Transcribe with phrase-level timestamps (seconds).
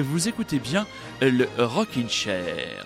[0.00, 0.86] vous écoutez bien
[1.20, 2.84] le Rockin' Chair.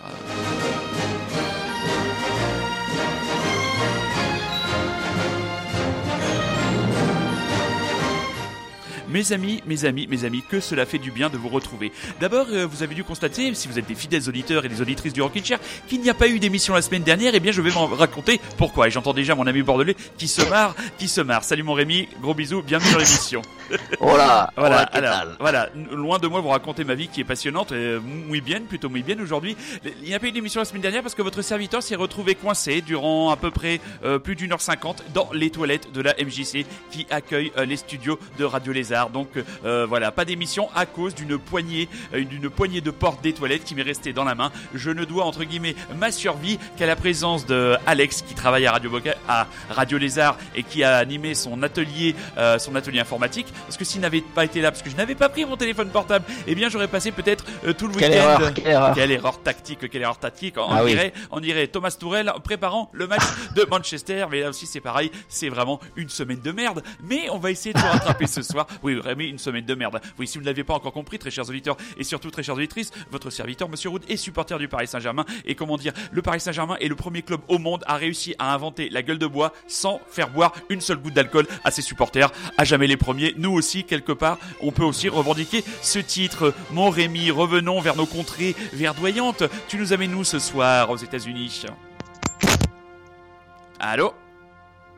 [9.09, 11.93] Mes amis, mes amis, mes amis, que cela fait du bien de vous retrouver.
[12.21, 15.13] D'abord, euh, vous avez dû constater, si vous êtes des fidèles auditeurs et des auditrices
[15.13, 17.35] du Rockin' Chair, qu'il n'y a pas eu d'émission la semaine dernière.
[17.35, 18.89] Eh bien, je vais vous raconter pourquoi.
[18.89, 21.43] Et j'entends déjà mon ami bordelais qui se marre, qui se marre.
[21.45, 23.43] Salut mon Rémi, gros bisous, bienvenue sur l'émission.
[24.01, 27.25] Voilà, Voilà, voilà, alors, voilà, n- loin de moi vous raconter ma vie qui est
[27.25, 29.57] passionnante, euh, muy bien, plutôt muy bien aujourd'hui.
[30.03, 32.35] Il n'y a pas eu d'émission la semaine dernière parce que votre serviteur s'est retrouvé
[32.35, 36.15] coincé durant à peu près euh, plus d'une heure cinquante dans les toilettes de la
[36.15, 38.98] MJC qui accueille euh, les studios de Radio Lézard.
[39.07, 39.29] Donc
[39.65, 43.65] euh, voilà, pas d'émission à cause d'une poignée, euh, d'une poignée de porte des toilettes
[43.65, 44.51] qui m'est restée dans la main.
[44.75, 48.73] Je ne dois entre guillemets ma survie qu'à la présence de Alex qui travaille à
[48.73, 53.47] Radio Boca, à Radio Lézard et qui a animé son atelier, euh, son atelier informatique.
[53.67, 55.89] Parce que s'il n'avait pas été là, parce que je n'avais pas pris mon téléphone
[55.91, 58.23] portable, eh bien j'aurais passé peut-être euh, tout le Quelle week-end.
[58.23, 58.95] erreur, quelle erreur.
[58.95, 60.55] Quelle erreur tactique, quelle erreur tactique.
[60.59, 60.91] On Ah oui.
[60.91, 63.23] dirait, on dirait Thomas Tourel préparant le match
[63.55, 66.83] de Manchester, mais là aussi c'est pareil, c'est vraiment une semaine de merde.
[67.03, 68.67] Mais on va essayer de rattraper ce soir.
[68.83, 70.01] Oui, vraiment une semaine de merde.
[70.19, 72.57] Oui, si vous ne l'aviez pas encore compris, très chers auditeurs et surtout très chères
[72.57, 75.25] auditrices, votre serviteur, Monsieur Roud, est supporter du Paris Saint-Germain.
[75.45, 78.55] Et comment dire, le Paris Saint-Germain est le premier club au monde à réussir à
[78.55, 82.31] inventer la gueule de bois sans faire boire une seule goutte d'alcool à ses supporters.
[82.57, 83.35] À jamais les premiers.
[83.37, 86.55] Nous aussi, quelque part, on peut aussi revendiquer ce titre.
[86.71, 89.45] Mon Rémi, revenons vers nos contrées verdoyantes.
[89.69, 91.67] Tu nous amènes nous ce soir aux États-Unis?
[93.79, 94.13] Allô?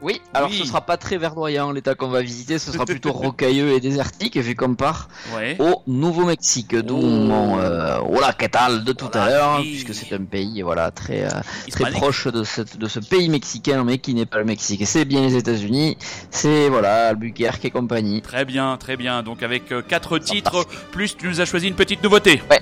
[0.03, 0.57] Oui, alors Oui.
[0.59, 4.37] ce sera pas très verdoyant l'état qu'on va visiter, ce sera plutôt rocailleux et désertique,
[4.39, 5.57] vu qu'on part Ouais.
[5.59, 7.07] au Nouveau-Mexique, d'où Oh.
[7.07, 8.83] mon euh, Hola, ¿qué tal?
[8.85, 9.71] de tout à l'heure, oui.
[9.83, 13.85] puisque c'est un pays voilà très euh, très proche de, cette, de ce pays mexicain,
[13.85, 14.83] mais qui n'est pas le Mexique.
[14.87, 15.99] C'est bien les États-Unis,
[16.31, 18.23] c'est voilà Albuquerque et compagnie.
[18.23, 19.23] Très bien, très bien.
[19.23, 22.43] Donc avec euh, quatre titres, plus tu nous as choisi une petite nouveauté.
[22.51, 22.61] Ouais.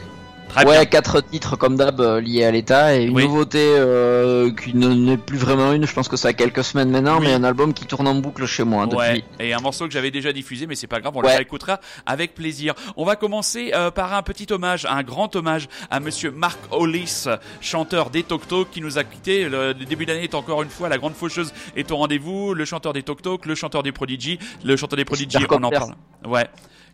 [0.49, 0.85] Très ouais, bien.
[0.87, 3.25] quatre titres comme d'hab euh, liés à l'État et une Oui.
[3.25, 5.87] nouveauté euh, qui ne- n'est plus vraiment une.
[5.87, 7.27] Je pense que ça a quelques semaines maintenant, Oui.
[7.27, 8.97] mais un album qui tourne en boucle chez moi depuis.
[8.99, 11.37] Ouais, et un morceau que j'avais déjà diffusé, mais c'est pas grave, on le Ouais.
[11.37, 12.75] réécoutera avec plaisir.
[12.97, 17.27] On va commencer euh, par un petit hommage, un grand hommage à Monsieur Mark Hollis,
[17.61, 19.49] chanteur des Tok Tok, qui nous a quitté.
[19.49, 22.55] Le, le début d'année est encore une fois la grande faucheuse est au rendez-vous.
[22.55, 25.71] Le chanteur des Tok Tok, le chanteur des Prodigy, le chanteur des Prodigy, on en
[25.71, 25.95] parle.
[26.27, 26.47] Ouais.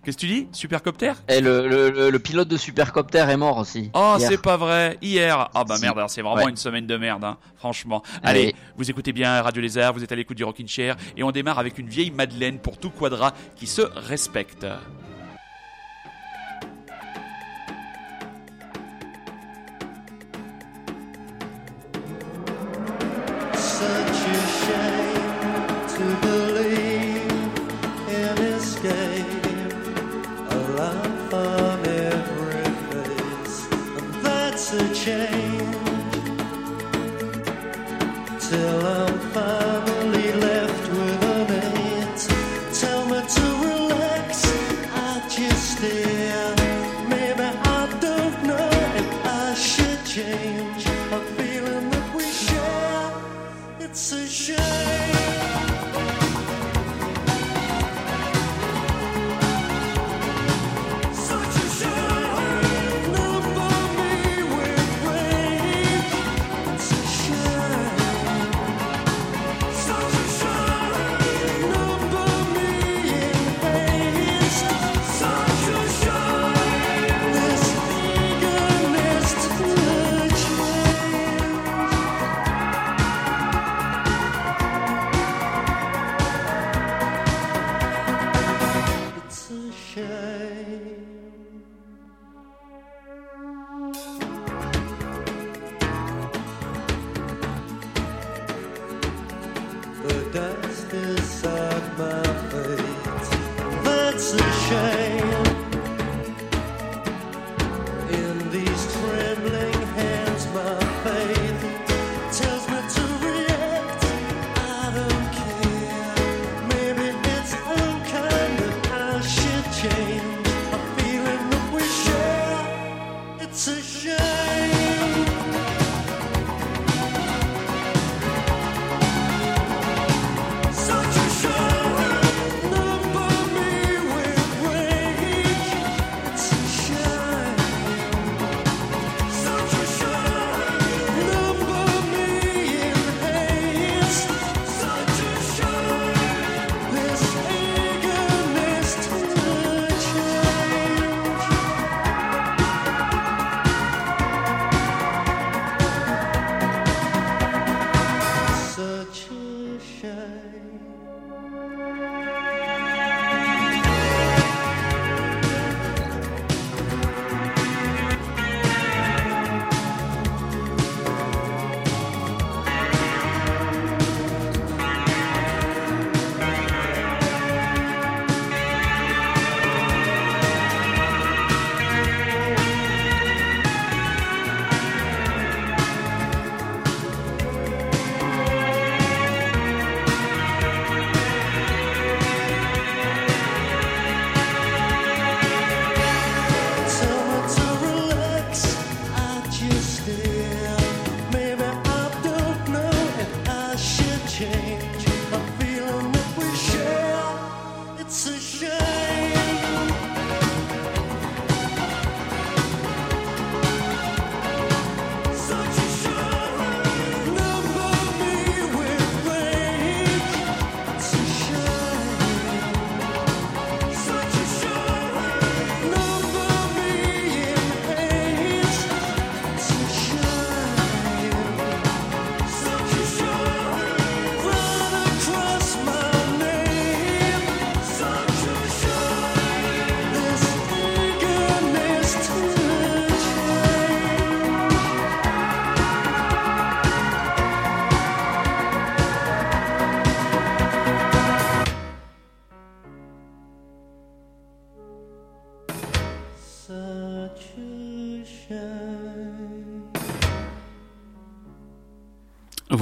[0.05, 3.57] Qu'est-ce que tu dis Supercopter Et le, le, le, le pilote de Supercopter est mort
[3.59, 3.91] aussi.
[3.95, 4.99] Oh, c'est pas vrai.
[5.01, 5.49] Hier.
[5.55, 5.83] Ah bah Si.
[5.83, 6.51] merde, c'est vraiment Ouais.
[6.51, 8.03] une semaine de merde, hein, franchement.
[8.23, 8.55] Allez, Allez.
[8.77, 11.59] vous écoutez bien Radio Lézard, vous êtes à l'écoute du Rockin' Chair, et on démarre
[11.59, 14.67] avec une vieille Madeleine pour tout quadra qui se respecte.
[34.81, 35.75] A change.
[38.41, 38.84] Till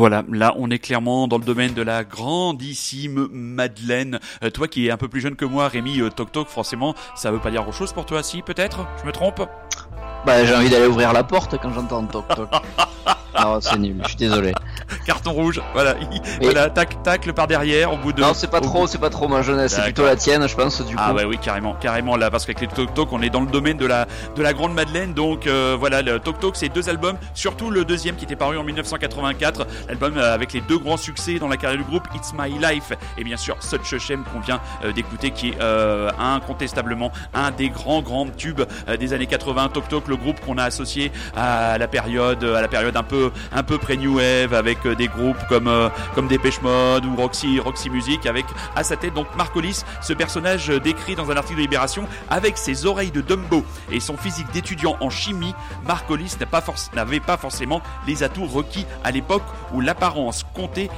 [0.03, 4.19] Voilà, là on est clairement dans le domaine de la grandissime Madeleine.
[4.43, 6.97] Euh, toi qui es un peu plus jeune que moi, Rémi, euh, Toc Toc, forcément,
[7.15, 8.85] ça veut pas dire grand chose pour toi, si peut-être?
[9.01, 9.49] Je me trompe?
[10.27, 12.51] Bah, j'ai envie d'aller ouvrir la porte quand j'entends toc toc.
[13.41, 14.53] non, c'est nul, je suis désolé.
[15.07, 15.95] Carton rouge, voilà,
[16.41, 18.21] voilà, tac, tacle par derrière, au bout de...
[18.21, 20.81] Non, c'est pas trop, c'est pas trop ma jeunesse, c'est plutôt la tienne, je pense,
[20.85, 21.03] du coup.
[21.05, 23.47] Ah ouais oui carrément carrément là parce qu'avec les Tok Tok on est dans le
[23.47, 24.07] domaine de la
[24.37, 27.85] de la grande Madeleine donc euh, voilà le Tok Tok c'est deux albums surtout le
[27.85, 31.57] deuxième qui était paru en 1984 l'album euh, avec les deux grands succès dans la
[31.57, 34.93] carrière du groupe It's My Life et bien sûr Such a Shame qu'on vient euh,
[34.93, 39.89] d'écouter qui est euh, incontestablement un des grands grands tubes euh, des années 80 Tok
[39.89, 43.22] Tok le groupe qu'on a associé à la période à la période un peu
[43.53, 47.15] un peu pré new wave avec euh, des groupes comme euh, comme Dépêche Mode ou
[47.17, 48.47] Roxy Roxy Music avec
[48.77, 52.59] à sa tête donc Marcolis ce personnage euh, décrit dans un article de Libération avec
[52.59, 55.55] ses oreilles de Dumbo et son physique d'étudiant en chimie.
[55.87, 56.37] Marcolis
[56.95, 59.43] n'avait pas forcément les atouts requis à l'époque
[59.73, 60.89] où l'apparence comptait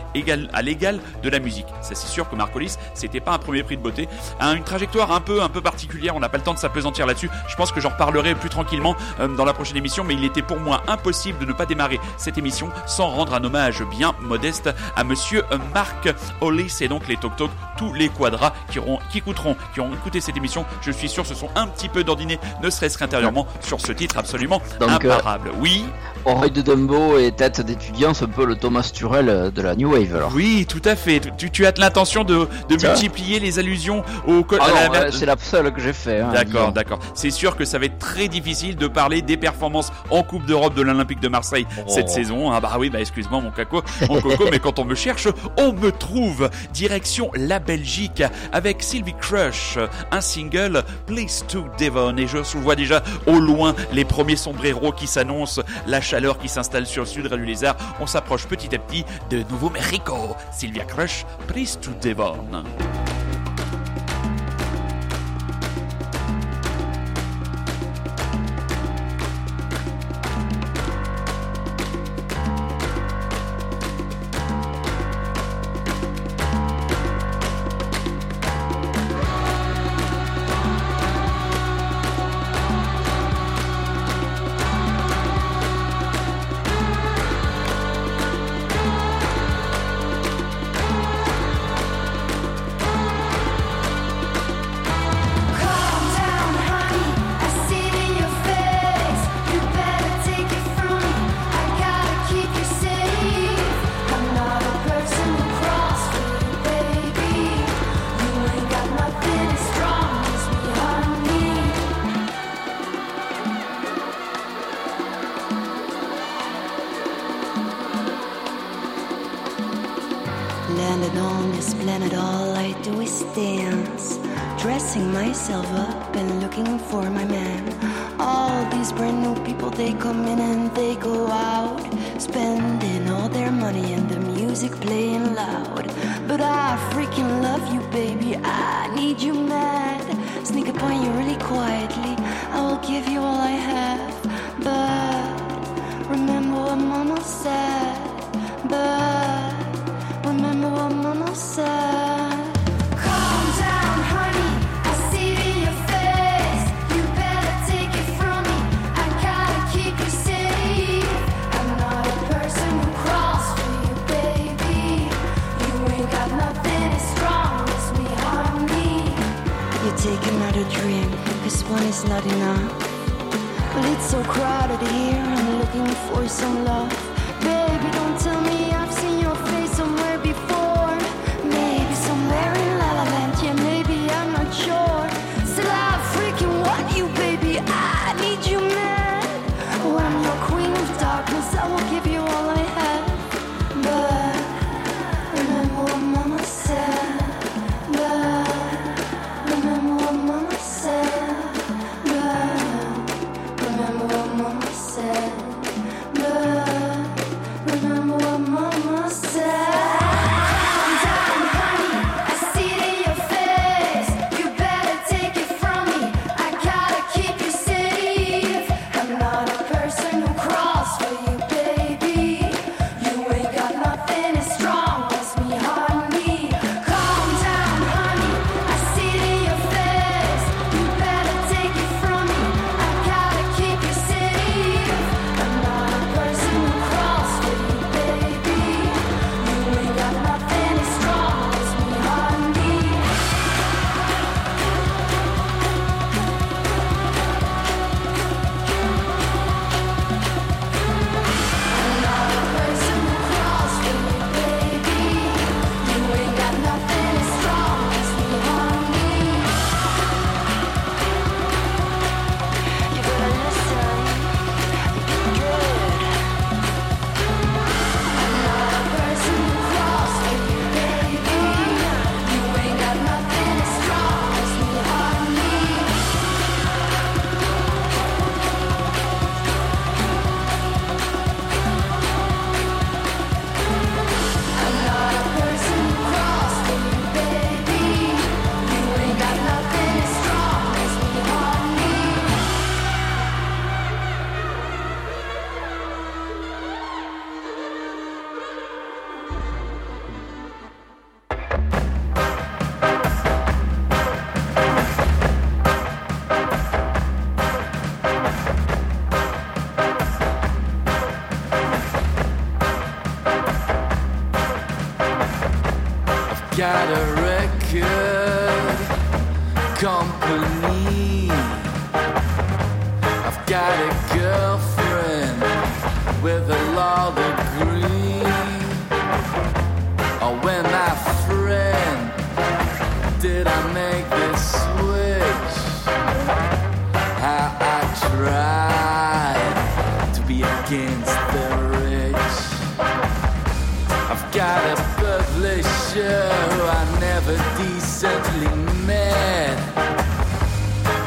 [0.53, 1.67] à l'égal de la musique.
[1.82, 4.09] Ça c'est sûr que Marcolis c'était pas un premier prix de beauté.
[4.41, 7.31] A une trajectoire un peu particulière on n'a pas le temps de s'apesantir là-dessus.
[7.49, 10.43] Je pense que j'en reparlerai plus tranquillement euh, dans la prochaine émission mais il était
[10.43, 14.70] pour moi impossible de ne pas démarrer cette émission sans rendre un hommage bien modeste
[14.96, 15.44] à monsieur
[15.75, 16.08] Marc
[16.40, 19.93] Hollis et donc les Tok Tok tous les quadras qui auront qui écouteront qui auront
[19.94, 23.46] écouté cette émission je suis sûr se sont un petit peu d'ordinés ne serait-ce qu'intérieurement
[23.60, 25.84] sur ce titre absolument Donc, euh, imparable oui
[26.27, 29.74] Oreille de Dumbo et tête d'étudiant, c'est un peu le Thomas Turel euh, de la
[29.77, 30.32] New Wave alors.
[30.34, 35.12] oui tout à fait tu, tu as l'intention de, multiplier les allusions au Ah la-
[35.12, 36.20] c'est la seule que j'ai fait.
[36.20, 36.98] hein, D'accord, d'accord.
[37.15, 40.74] C'est sûr que ça va être très difficile de parler des performances en Coupe d'Europe
[40.74, 41.82] de l'Olympique de Marseille Oh.
[41.89, 42.51] cette saison.
[42.53, 45.73] Ah bah oui, bah excuse-moi mon caco, mon coco, mais quand on me cherche, on
[45.73, 46.51] me trouve.
[46.73, 49.79] Direction la Belgique avec Sylvie Crush,
[50.11, 52.17] un single Please to Devon.
[52.17, 56.87] Et je vois déjà au loin les premiers sombreros qui s'annoncent, la chaleur qui s'installe
[56.87, 57.77] sur le sud du lézard.
[58.01, 60.37] On s'approche petit à petit de Nouveau Mexico.
[60.53, 62.65] Sylvia Crush, Please to Devon.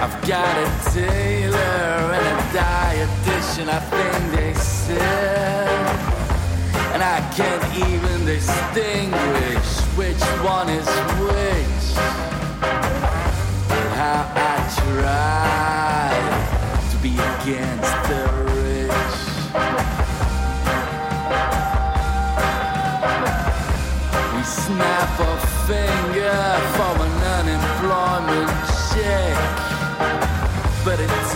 [0.08, 5.68] I've got a tailor and a dietitian, I think they said.
[6.94, 10.88] And I can't even distinguish which one is
[11.20, 11.88] which.
[13.68, 16.36] But how I tried
[16.92, 18.26] to be against the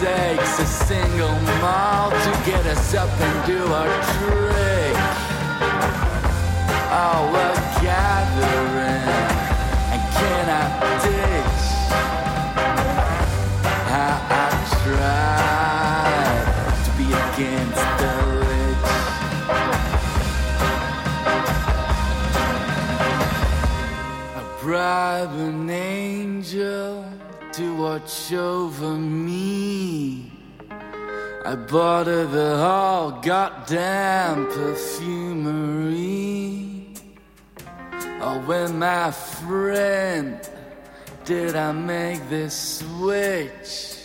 [0.02, 4.96] takes a single mile to get us up and do our trick.
[6.90, 9.10] Oh, we're gathering
[9.94, 10.72] and cannot
[11.04, 11.64] ditch.
[13.94, 14.50] How I
[14.82, 16.46] tried
[16.86, 18.90] to be against the rich.
[24.36, 27.06] I bribe an angel
[27.54, 29.21] to watch over me.
[31.52, 35.98] I bought her the whole goddamn perfumery.
[38.22, 40.40] Oh, when my friend
[41.26, 43.98] did I make this switch?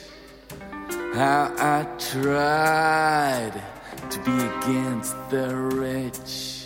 [1.15, 3.63] How I tried
[4.11, 6.65] to be against the rich.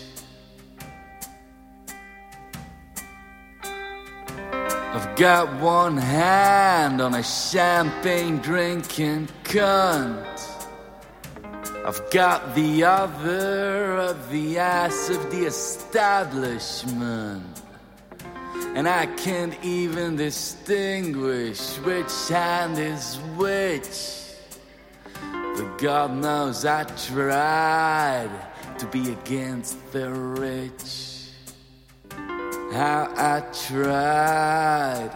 [4.95, 10.30] I've got one hand on a champagne drinking cunt.
[11.83, 17.43] I've got the other of the ass of the establishment.
[18.75, 24.21] And I can't even distinguish which hand is which.
[25.21, 28.29] But God knows I tried
[28.77, 31.31] to be against the rich.
[32.73, 35.11] How I tried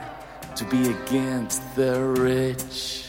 [0.56, 3.05] to be against the rich.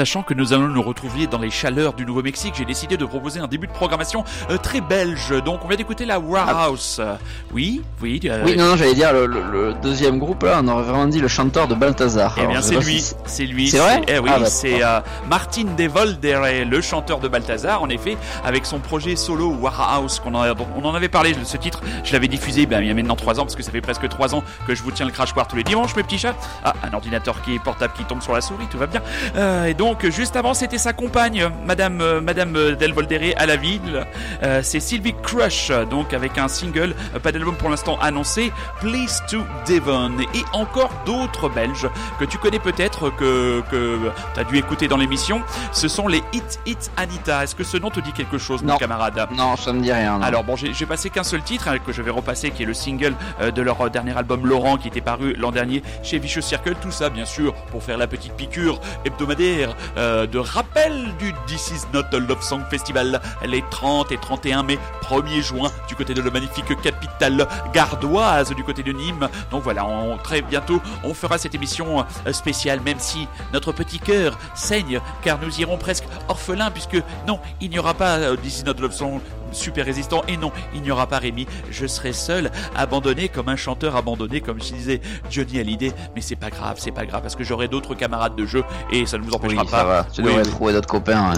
[0.00, 3.38] Sachant que nous allons nous retrouver dans les chaleurs du Nouveau-Mexique, j'ai décidé de proposer
[3.38, 5.34] un début de programmation euh, très belge.
[5.44, 6.96] Donc on vient d'écouter la Warehouse.
[7.00, 7.16] Euh,
[7.52, 8.18] Oui, oui.
[8.24, 11.04] euh, Oui, non, non, j'allais dire le, le- le deuxième groupe là, on aurait vraiment
[11.04, 12.34] dit le chanteur de Balthazar.
[12.42, 13.68] Eh bien, c'est lui, si c'est lui.
[13.68, 17.82] C'est vrai Eh oui, Ah, bah, c'est euh, Martin De Voldere, le chanteur de Balthazar,
[17.82, 21.58] en effet, avec son projet solo Warehouse, qu'on en, a- on en avait parlé, ce
[21.58, 23.82] titre, je l'avais diffusé ben, il y a maintenant 3 ans, parce que ça fait
[23.82, 26.36] presque 3 ans que je vous tiens le crachoir tous les dimanches, mes petits chats.
[26.64, 29.02] Ah, un ordinateur qui est portable qui tombe sur la souris, tout va bien.
[29.36, 33.46] Euh, et donc, juste avant, c'était sa compagne, Madame, euh, Madame euh, Del Voldere à
[33.46, 34.06] la ville.
[34.42, 39.38] Euh, c'est Sylvie Crush, donc avec un single, pas d'album pour l'instant annoncé, Please to
[39.68, 40.12] Devon.
[40.34, 43.98] Et encore d'autres Belges que tu connais peut-être, que, que
[44.34, 45.42] tu as dû écouter dans l'émission.
[45.72, 47.44] Ce sont les Hit Hit Anita.
[47.44, 48.78] Est-ce que ce nom te dit quelque chose, mon Non.
[48.78, 50.18] camarade Non, ça me dit rien.
[50.18, 50.24] non.
[50.24, 52.74] alors bon, j'ai passé qu'un seul titre hein, que je vais repasser, qui est le
[52.74, 56.74] single euh, de leur dernier album Laurent, qui était paru l'an dernier chez Vicious Circle.
[56.80, 61.70] Tout ça, bien sûr, pour faire la petite piqûre hebdomadaire euh, de rappel du This
[61.70, 66.22] Is Not Love Song Festival les 30 et 31 mai, 1er juin, du côté de
[66.22, 69.28] la magnifique capitale gardoise, du côté de Nîmes.
[69.50, 73.98] Donc voilà, on, très bientôt, on fera cette émission euh, spéciale, même si notre petit
[73.98, 78.60] cœur saigne, car nous irons presque orphelins, puisque non, il n'y aura pas euh, This
[78.60, 79.20] Is Not Love Song
[79.52, 80.22] super résistant.
[80.28, 81.46] Et non, il n'y aura pas Rémi.
[81.70, 85.92] Je serai seul, abandonné comme un chanteur abandonné, comme je disais Johnny Hallyday.
[86.14, 89.06] Mais c'est pas grave, c'est pas grave parce que j'aurai d'autres camarades de jeu et
[89.06, 89.84] ça ne vous oui, empêchera ça pas.
[89.84, 90.04] va.
[90.12, 90.50] Tu Oui, devrais oui.
[90.50, 91.32] trouver d'autres copains.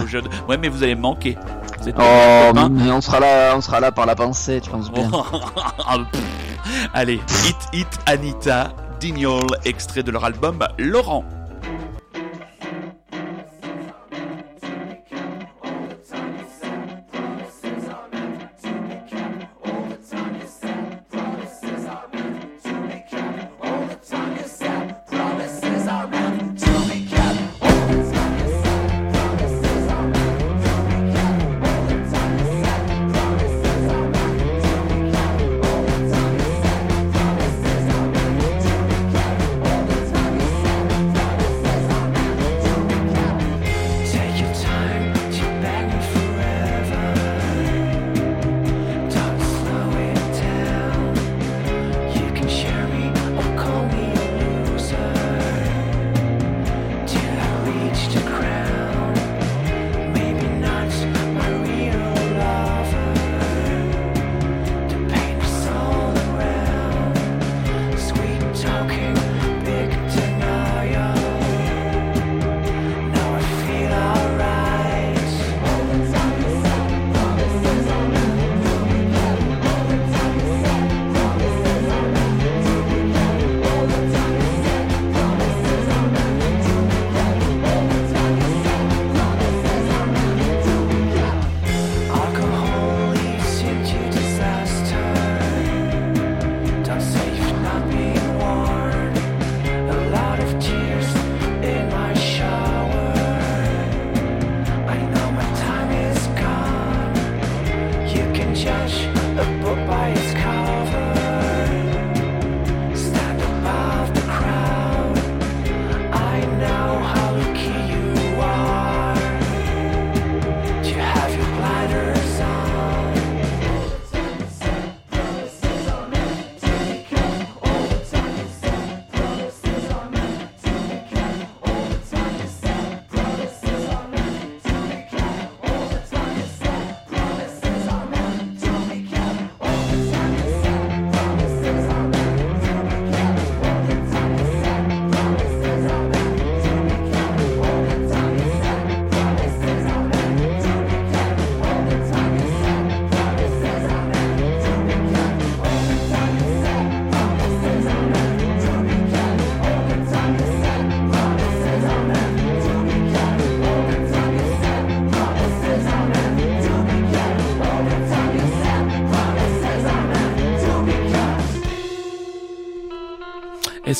[0.47, 0.57] Ouais.
[0.57, 1.37] mais vous allez me manquer.
[1.81, 4.91] Vous êtes Oh, mais on sera là, on sera là par la pensée, tu penses
[4.91, 5.09] bien.
[6.93, 11.23] Allez, Hit Hit Anita, Dignol, extrait de leur album Laurent.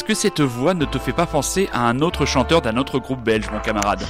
[0.04, 3.00] Est-ce que cette voix ne te fait pas penser à un autre chanteur d'un autre
[3.00, 4.04] groupe belge, mon camarade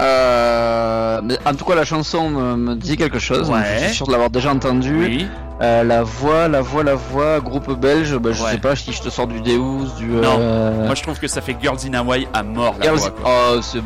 [0.00, 3.50] Euh, mais en tout cas, la chanson me, me dit quelque chose.
[3.50, 3.58] Ouais.
[3.80, 4.96] Je suis sûr de l'avoir déjà entendue.
[5.04, 5.26] Oui.
[5.60, 8.16] Euh, la voix, la voix, la voix, groupe belge.
[8.18, 8.52] Bah, je Ouais.
[8.52, 10.06] sais pas si je te sors du Deus, du.
[10.06, 10.36] Non.
[10.38, 13.10] euh, Moi, je trouve que ça fait Girls in Hawaii à mort, la Girls- voix,
[13.10, 13.30] quoi.
[13.56, 13.80] Oh, c'est-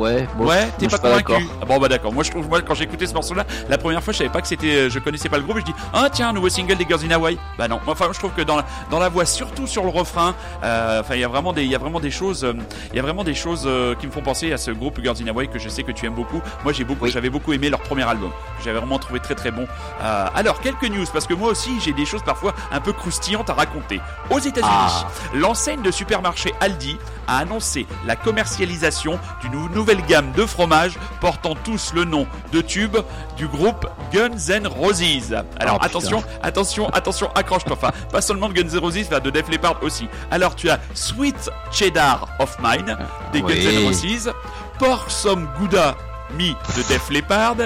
[0.00, 0.28] ouais.
[0.36, 1.32] bon, Ouais, t'es pas suis convaincu.
[1.62, 2.12] Ah Bon bah d'accord.
[2.12, 4.40] Moi je trouve moi quand j'ai écouté ce morceau-là, la première fois je savais pas
[4.40, 5.56] que c'était, euh, je connaissais pas le groupe.
[5.58, 7.38] Et je dis ah tiens un nouveau single des Girls in Hawaii.
[7.58, 7.80] Bah non.
[7.86, 10.34] Enfin je trouve que dans la, dans la voix, surtout sur le refrain,
[10.64, 12.54] euh, enfin il y a vraiment des il y a vraiment des choses, euh,
[12.92, 15.16] il y a vraiment des choses euh, qui me font penser à ce groupe Girls
[15.22, 16.40] in Hawaii que je sais que tu aimes beaucoup.
[16.64, 17.10] Moi j'ai beaucoup, Oui.
[17.12, 18.30] j'avais beaucoup aimé leur premier album.
[18.64, 19.66] J'avais vraiment trouvé très très bon.
[20.02, 23.50] Euh, alors quelques news parce que moi aussi j'ai des choses parfois un peu croustillantes
[23.50, 24.00] à raconter.
[24.30, 25.08] Aux États-Unis, Ah.
[25.34, 26.96] l'enseigne de supermarché Aldi
[27.28, 32.60] a annoncé la commercialisation d'une nou- nouvelle gamme de fromages portant tous le nom de
[32.60, 32.96] tube
[33.36, 35.34] du groupe Guns N' Roses.
[35.58, 37.72] Alors Oh, attention, attention, attention, accroche-toi.
[37.72, 40.08] Enfin, pas seulement de Guns N' Roses, mais de Def Leppard aussi.
[40.30, 42.96] Alors tu as Sweet Cheddar of Mine
[43.32, 43.54] des Oui.
[43.54, 44.32] Guns N' Roses,
[44.78, 45.96] Pour Some Gouda
[46.38, 47.56] Me de Def Leppard,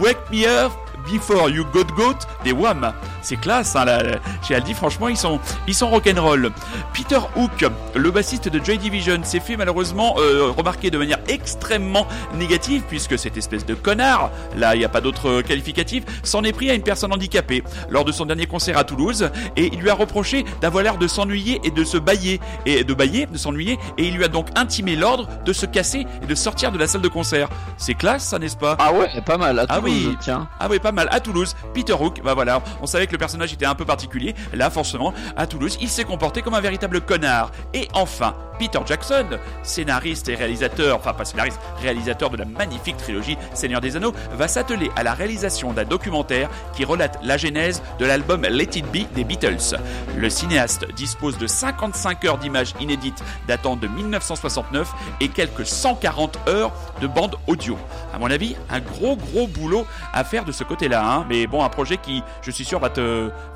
[0.00, 0.72] Wake Me Up
[1.10, 2.92] Before You Got Goat des Wham.
[3.22, 4.02] C'est classe, hein, là,
[4.42, 6.50] chez Aldi, franchement, ils sont, ils sont rock'n'roll.
[6.94, 12.06] Peter Hook, le bassiste de Joy Division, s'est fait malheureusement euh, remarquer de manière extrêmement
[12.34, 16.52] négative, puisque cette espèce de connard, là, il n'y a pas d'autre qualificatif, s'en est
[16.52, 19.90] pris à une personne handicapée lors de son dernier concert à Toulouse, et il lui
[19.90, 23.78] a reproché d'avoir l'air de s'ennuyer et de se bailler, et de bailler, de s'ennuyer,
[23.98, 26.86] et il lui a donc intimé l'ordre de se casser et de sortir de la
[26.86, 27.48] salle de concert.
[27.76, 28.76] C'est classe, ça, n'est-ce pas?
[28.78, 29.58] Ah ouais, pas mal.
[29.58, 30.16] À Ah Toulouse, oui.
[30.20, 30.48] tiens.
[30.58, 31.08] ah oui, pas mal.
[31.10, 34.34] À Toulouse, Peter Hook, bah voilà, on savait que le personnage était un peu particulier.
[34.52, 37.50] Là, forcément, à Toulouse, il s'est comporté comme un véritable connard.
[37.74, 43.38] Et enfin, Peter Jackson, scénariste et réalisateur, enfin pas scénariste, réalisateur de la magnifique trilogie
[43.54, 48.04] Seigneur des Anneaux, va s'atteler à la réalisation d'un documentaire qui relate la genèse de
[48.04, 49.78] l'album Let It Be des Beatles.
[50.14, 54.92] Le cinéaste dispose de 55 heures d'images inédites datant de 1969
[55.22, 57.78] et quelques 140 heures de bande audio.
[58.12, 61.26] À mon avis, un gros gros boulot à faire de ce côté-là, hein.
[61.30, 62.99] mais bon, un projet qui, je suis sûr, va te,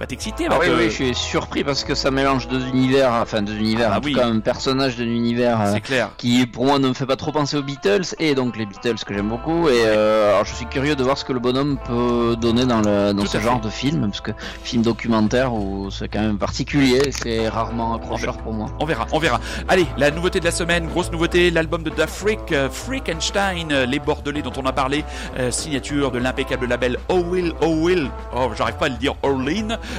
[0.00, 0.46] va t'exciter.
[0.50, 3.56] Ah oui, te- oui, je suis surpris parce que ça mélange deux univers, enfin deux
[3.56, 4.14] univers, Ah en tout oui.
[4.14, 6.10] cas un personnage d'un univers euh, clair.
[6.16, 8.96] qui pour moi ne me fait pas trop penser aux Beatles et donc les Beatles
[9.06, 11.78] que j'aime beaucoup et euh, alors je suis curieux de voir ce que le bonhomme
[11.86, 13.66] peut donner dans, le, dans ce genre fait.
[13.66, 14.30] de film parce que
[14.62, 18.68] film documentaire où c'est quand même particulier, c'est rarement accrocheur pour moi.
[18.80, 19.40] On verra, on verra.
[19.68, 23.86] Allez, la nouveauté de la semaine, grosse nouveauté, l'album de Da Freak, euh, Freakenstein, euh,
[23.86, 25.04] les Bordelais dont on a parlé,
[25.50, 29.14] signature de l'impeccable label Oh Will, Oh Will, oh j'arrive pas à le dire,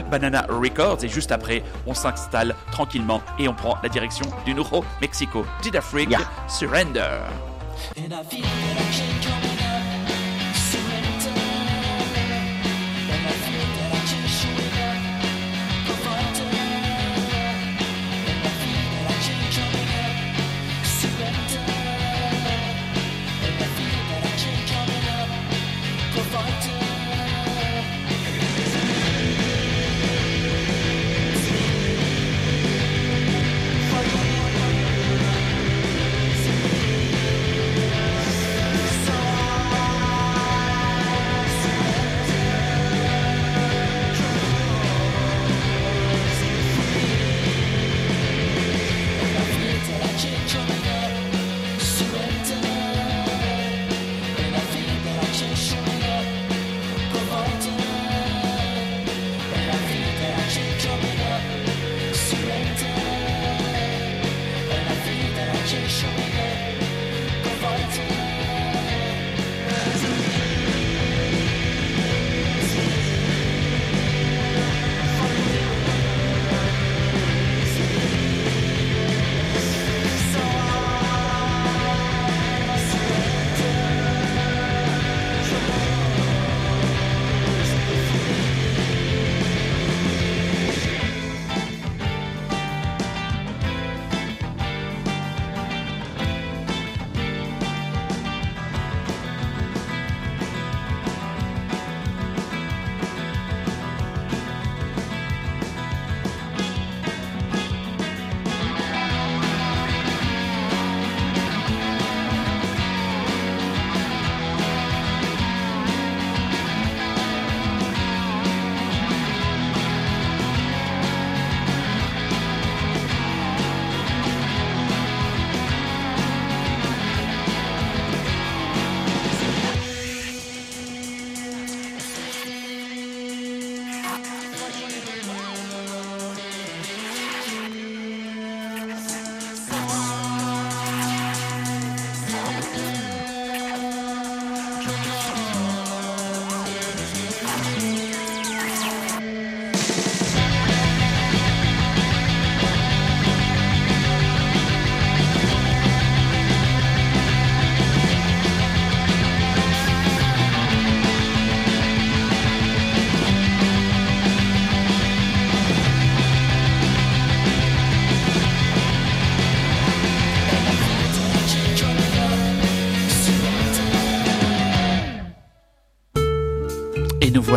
[0.09, 4.83] Banana Records, et juste après, on s'installe tranquillement et on prend la direction du Nouveau
[5.01, 5.45] Mexico.
[5.61, 5.75] Did
[6.09, 6.19] Yeah.
[6.47, 7.21] Surrender?
[7.97, 9.24] And I feel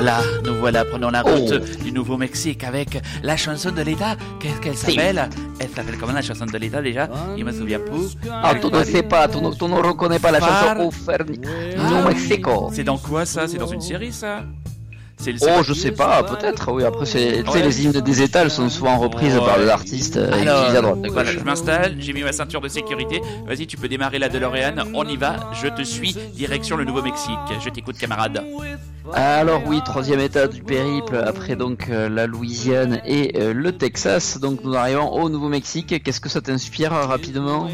[0.09, 1.83] voilà, nous voilà, prenons la route Oh.
[1.85, 4.17] du Nouveau-Mexique avec la chanson de l'État.
[4.41, 5.29] Qu'est-ce qu'elle s'appelle?
[5.61, 7.09] Elle s'appelle comment la chanson de l'État déjà?
[7.37, 8.17] Il me souviens plus.
[8.31, 11.41] Ah, tu ne sais pas, tu ne, tu ne reconnais pas la Far- chanson Oferni.
[11.79, 12.71] Ah, New Mexico.
[12.73, 13.47] C'est dans quoi ça?
[13.47, 14.43] C'est dans une série ça?
[15.27, 16.85] Le Oh, je sais pas, peut-être, oui.
[16.85, 17.63] Après, c'est, tu sais, Ouais.
[17.65, 19.45] les hymnes des États, elles sont souvent reprises Ouais.
[19.45, 22.69] par des artistes euh, Alors, à droite voilà, je m'installe, j'ai mis ma ceinture de
[22.69, 23.21] sécurité.
[23.47, 24.77] Vas-y, tu peux démarrer la DeLorean.
[24.95, 26.15] On y va, je te suis.
[26.35, 27.35] Direction le Nouveau-Mexique.
[27.63, 28.45] Je t'écoute, camarade.
[29.15, 34.39] Alors oui, troisième étape du périple, après donc euh, la Louisiane et euh, le Texas.
[34.39, 36.03] Donc nous arrivons au Nouveau-Mexique.
[36.03, 37.69] Qu'est-ce que ça t'inspire euh, rapidement?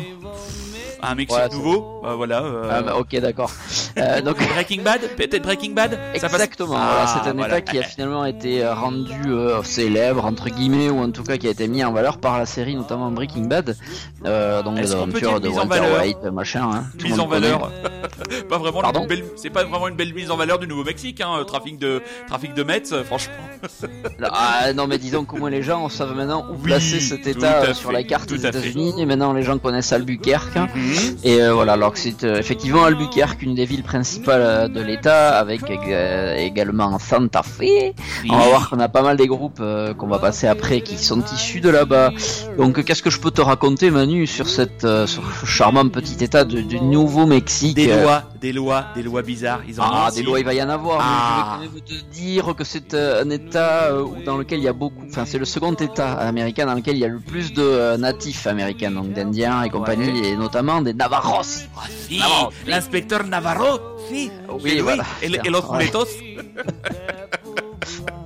[1.02, 2.00] Un Mexique nouveau?
[2.02, 2.42] Bah, Voilà.
[2.42, 3.50] euh, Ah, bah, Ok, d'accord.
[3.98, 7.58] Euh, donc Breaking Bad Peut-être Breaking Bad Ça passe- Exactement, Ah, c'est un voilà.
[7.58, 11.36] état qui a finalement été euh, rendu euh, célèbre, entre guillemets, ou en tout cas
[11.36, 13.76] qui a été mis en valeur par la série, notamment Breaking Bad,
[14.24, 16.70] euh, donc les aventures de mise en Walter valeur White, machin.
[16.72, 17.70] Hein, mise en valeur.
[18.48, 21.44] pas vraiment Pardon belle, c'est pas vraiment une belle mise en valeur du Nouveau-Mexique, hein.
[21.46, 23.34] Trafic de, trafic de Metz, franchement.
[24.32, 27.72] Ah, non, mais disons qu'au moins les gens savent maintenant où Oui, placer cet état
[27.74, 28.46] sur fait, la carte des.
[28.46, 30.56] États-Unis, et maintenant les gens connaissent Albuquerque.
[30.56, 31.16] Mhm.
[31.22, 35.62] Et voilà, alors que c'est effectivement Albuquerque, une des villes principales euh, de l'État, avec
[35.70, 37.94] euh, également Santa Fe.
[38.28, 40.96] On va voir qu'on a pas mal des groupes euh, qu'on va passer après qui
[40.96, 42.10] sont issus de là-bas.
[42.58, 46.22] Donc qu'est-ce que je peux te raconter Manu sur cette euh, sur ce charmant petit
[46.24, 49.60] État du Nouveau-Mexique Des lois, des lois, des lois bizarres.
[49.68, 50.98] Ils en ont ah, des lois, il va y en avoir.
[51.00, 51.58] Ah.
[51.60, 53.90] Mais je vais quand même te dire que c'est un État
[54.24, 55.04] dans lequel il y a beaucoup.
[55.08, 58.46] Enfin, c'est le second État américain dans lequel il y a le plus de natifs
[58.46, 61.42] américains, donc d'Indiens et compagnie, et notamment des Navarros.
[61.76, 62.70] Ah, si, Navarro, si.
[62.70, 63.73] l'inspecteur Navarro,
[64.08, 64.30] si.
[64.62, 65.04] Oui, voilà.
[65.22, 65.78] et, los Ouais.
[65.78, 66.06] muletos.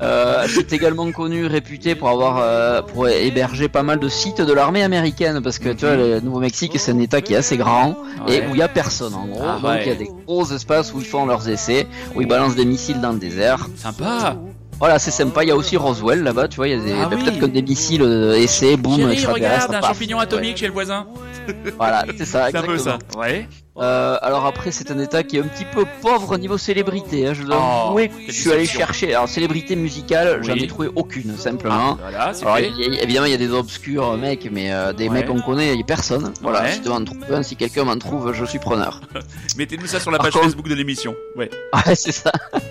[0.01, 4.53] Euh, c'est également connu, réputé pour avoir euh, pour héberger pas mal de sites de
[4.53, 7.97] l'armée américaine, parce que tu vois, le Nouveau-Mexique, c'est un État qui est assez grand
[8.29, 9.43] et où il y a personne en gros.
[9.45, 9.83] Ah, donc ouais.
[9.83, 12.65] il y a des gros espaces où ils font leurs essais, où ils balancent des
[12.65, 13.67] missiles dans le désert.
[13.77, 14.37] Sympa.
[14.79, 15.43] Voilà, c'est sympa.
[15.43, 16.69] Il y a aussi Roswell là-bas, tu vois.
[16.69, 17.25] Il y a des, Ah ben, oui.
[17.25, 19.65] peut-être que des missiles euh, essais, boum, Chérie, extraterrestres.
[19.65, 19.89] regarde, un paf.
[19.91, 21.09] champignon atomique chez le voisin.
[21.77, 22.99] Voilà, c'est ça, C'est un peu exactement.
[23.13, 23.19] ça.
[23.19, 23.49] Ouais.
[23.81, 27.27] Euh, alors après, c'est un état qui est un petit peu pauvre au niveau célébrité.
[27.27, 29.15] Hein, je dois Oh, avouer que quelle je suis allé chercher.
[29.15, 31.97] Alors célébrité musicale, j'en ai trouvé aucune, simplement.
[32.01, 35.09] Voilà, c'est Alors il a- évidemment, il y a des obscurs mecs, mais euh, des
[35.09, 35.15] Ouais.
[35.15, 36.33] mecs qu'on connaît, il y a personne.
[36.43, 36.73] Voilà, Ouais.
[36.83, 39.01] si m'en trouves un, si quelqu'un m'en trouve, je suis preneur.
[39.57, 41.15] Mettez-nous ça sur la Par page contre- Facebook de l'émission.
[41.37, 41.51] Ouais.
[41.87, 42.33] Ouais, c'est ça.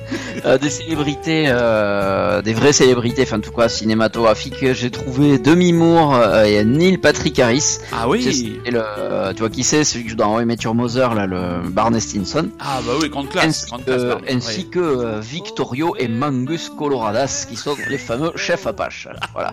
[0.46, 4.72] Euh, des célébrités, euh, des vraies célébrités, enfin en tout cas cinématographiques.
[4.74, 6.15] J'ai trouvé Demi Moore
[6.46, 7.80] et Neil Patrick Harris.
[7.91, 8.22] Ah oui.
[8.63, 11.69] c'est le, euh, tu vois qui c'est, celui que je dois envoyer Matthew Là, le
[11.69, 12.49] Barney Stinson.
[12.60, 13.45] Ah bah oui, grande classe.
[13.45, 18.65] ainsi Grande classe que, ainsi euh, Victorio et Mangus Coloradas, qui sont les fameux chefs
[18.65, 19.07] Apache.
[19.33, 19.51] Voilà,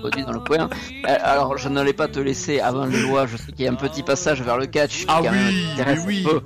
[0.00, 0.68] produits dans le coin.
[1.08, 3.26] Euh, Alors, je n'allais pas te laisser avant les lois.
[3.26, 6.00] Je sais qu'il y a un petit passage vers le catch Ah qui oui, t'intéresse
[6.00, 6.26] mais oui.
[6.26, 6.40] un peu.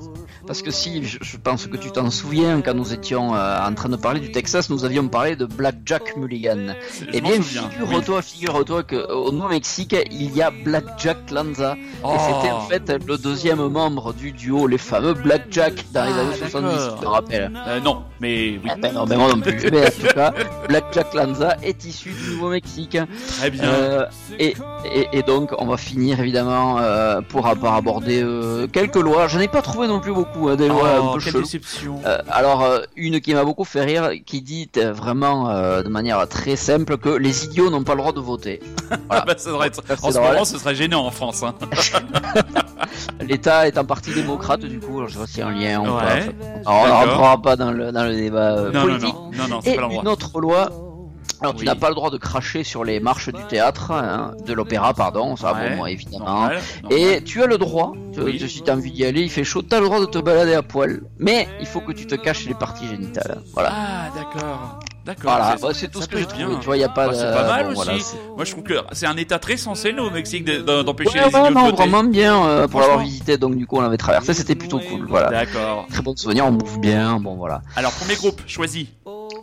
[0.46, 3.74] Parce que si, je, je pense que tu t'en souviens, quand nous étions euh, en
[3.74, 6.74] train de parler du Texas, nous avions parlé de Black Jack Mulligan.
[7.00, 11.76] Je Eh bien, figure-toi, figure-toi qu'au Nouveau-Mexique, il y a Black Jack Lanza.
[12.04, 12.14] Oh.
[12.14, 16.12] Et c'était en fait le deuxième membre du duo, les fameux Black Jack dans les
[16.12, 16.94] années 70, d'accord.
[16.94, 17.52] tu te rappelles.
[17.66, 18.70] Euh, non, mais oui.
[18.70, 19.56] Ah ben non, ben moi non plus.
[19.72, 20.32] Mais en tout cas,
[20.68, 22.98] Black Jack Lanza est issu du Nouveau-Mexique.
[23.38, 23.64] Très bien.
[23.64, 24.06] Euh,
[24.38, 24.54] et,
[24.94, 28.24] et, et donc, on va finir évidemment euh, pour avoir aborder
[28.72, 29.26] quelques lois.
[29.26, 31.42] Je n'ai pas trouvé non plus beaucoup hein, des lois un oh, peu quelle cheloues.
[31.44, 32.00] déception.
[32.04, 35.88] Euh, alors, euh, une qui m'a beaucoup fait rire, qui dit euh, vraiment euh, de
[35.88, 38.60] manière très simple que les idiots n'ont pas le droit de voter.
[39.10, 41.42] Ah bah, ça devrait être- Ça, c'est En ce moment, ce serait gênant en France.
[41.42, 41.54] Hein.
[43.20, 45.80] L'État est un parti démocrate, du coup, alors je pas s'il y a un lien.
[45.80, 46.34] Ouais.
[46.64, 49.14] Alors, on ne rentrera pas dans le, dans le débat euh, Non, non, politique.
[49.14, 50.02] non, non, non, c'est Et pas l'endroit.
[50.02, 50.70] une autre loi.
[51.40, 51.66] Alors tu Oui.
[51.66, 55.36] n'as pas le droit de cracher sur les marches du théâtre, hein, de l'opéra, pardon,
[55.36, 55.76] ça Ouais.
[55.76, 56.24] bon, évidemment.
[56.24, 58.38] Normal, Et tu as le droit, tu- Oui.
[58.38, 60.06] tu- si tu as envie d'y aller, il fait chaud, tu as le droit de
[60.06, 61.02] te balader à poil.
[61.18, 63.38] Mais il faut que tu te caches les parties génitales.
[63.52, 63.70] Voilà.
[63.72, 64.80] Ah, d'accord.
[65.04, 65.30] D'accord.
[65.30, 66.44] voilà, c'est- bah, tout ce que j'ai trouvé.
[66.46, 66.58] bien.
[66.58, 67.84] Tu vois, n'y a pas Bah, c'est pas mal bon, aussi.
[67.84, 67.92] voilà,
[68.34, 71.10] Moi, je trouve que c'est un état très sensé, nous, au Mexique, de- de- d'empêcher
[71.20, 73.38] Ouais, les ouais, idiots de non, vraiment bien euh, pour l'avoir visité.
[73.38, 75.06] Donc du coup, on l'avait traversé, c'était plutôt cool.
[75.08, 75.30] Voilà.
[75.30, 75.86] D'accord.
[75.92, 77.20] Très bon souvenir, on bouffe bien.
[77.20, 77.62] Bon, voilà.
[77.76, 78.88] Alors, premier groupe, choisi.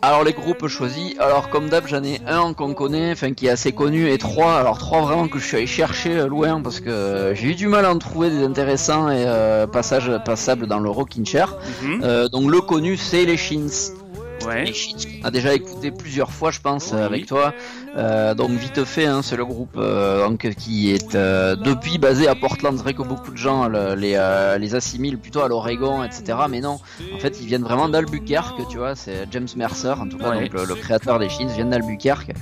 [0.02, 3.50] Alors les groupes choisis, alors comme d'hab j'en ai un qu'on connaît, enfin qui est
[3.50, 6.80] assez connu, et trois, alors trois vraiment que je suis allé chercher euh, loin parce
[6.80, 10.66] que euh, j'ai eu du mal à en trouver des intéressants et euh, passages passables
[10.66, 11.56] dans le Rockin' Chair.
[11.82, 12.00] Mhm.
[12.04, 13.92] Euh, donc le connu c'est les Shins.
[14.46, 14.64] Ouais.
[14.64, 17.00] Les Shins, on a déjà écouté plusieurs fois je pense Oui.
[17.00, 17.54] avec toi.
[17.96, 22.26] Euh, donc vite fait, hein, c'est le groupe euh, donc, qui est euh, depuis basé
[22.26, 22.76] à Portland.
[22.76, 26.38] C'est vrai que beaucoup de gens le- les, euh, les assimilent plutôt à l'Oregon, etc.
[26.50, 26.78] Mais non,
[27.14, 28.96] en fait, ils viennent vraiment d'Albuquerque, tu vois.
[28.96, 30.48] C'est James Mercer, en tout cas, Ouais.
[30.48, 32.32] donc, le, le créateur des Shins, vient d'Albuquerque.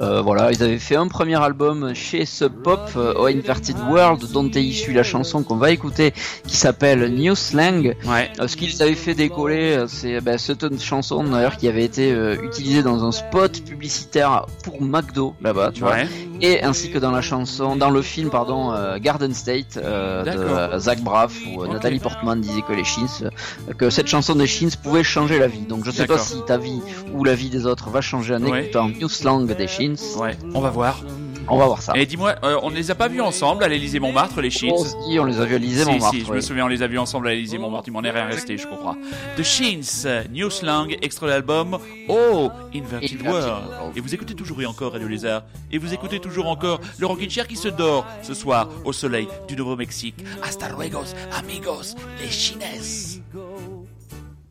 [0.00, 4.50] Euh, voilà, ils avaient fait un premier album chez Sub Pop, Oh Inverted World, dont
[4.50, 6.12] est issue la chanson qu'on va écouter,
[6.46, 7.94] qui s'appelle New Slang.
[8.06, 8.30] Ouais.
[8.46, 12.82] Ce qu'ils avaient fait décoller, c'est ben, cette chanson d'ailleurs qui avait été euh, utilisée
[12.82, 15.96] dans un spot publicitaire pour McDo là-bas, tu vois,
[16.40, 20.78] et ainsi que dans la chanson, dans le film pardon, euh, Garden State euh, de
[20.78, 21.72] Zach Braff où euh, Ok.
[21.72, 23.30] Nathalie Portman disait que les Shins,
[23.78, 25.66] que cette chanson des Shins pouvait changer la vie.
[25.66, 26.80] Donc je sais pas si ta vie
[27.12, 30.18] ou la vie des autres va changer en écoutant New Slang des Shins.
[30.18, 30.36] Ouais.
[30.54, 31.00] On va voir.
[31.48, 31.92] On va voir ça.
[31.94, 34.72] Et dis-moi, euh, on ne les a pas vus ensemble à l'Élysée Montmartre, les Shins
[34.72, 36.14] Aussi, on les a vus à l'Élysée Si, Montmartre.
[36.16, 37.88] si, je me souviens, on les a vus ensemble à l'Élysée Montmartre.
[37.88, 38.96] Il m'en est rien resté, je crois.
[39.36, 41.78] The Shins, New Slang, extrait de l'album
[42.08, 43.46] Oh, Inverted Inverted World.
[43.46, 43.96] World.
[43.96, 45.42] Et vous écoutez toujours et encore Radio Lézard.
[45.70, 49.28] Et vous écoutez toujours encore le Rockin' Chair qui se dort ce soir au soleil
[49.48, 50.16] du Nouveau-Mexique.
[50.42, 53.22] Hasta luego, amigos, les Chines.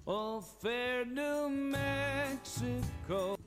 [0.08, 3.38] Oh, fair New Mexico.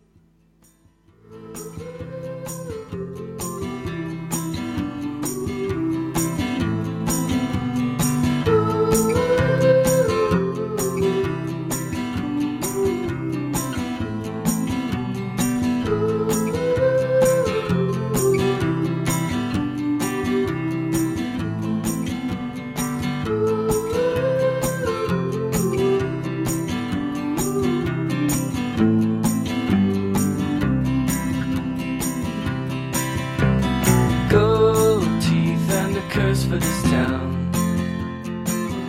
[36.59, 37.51] Curse this town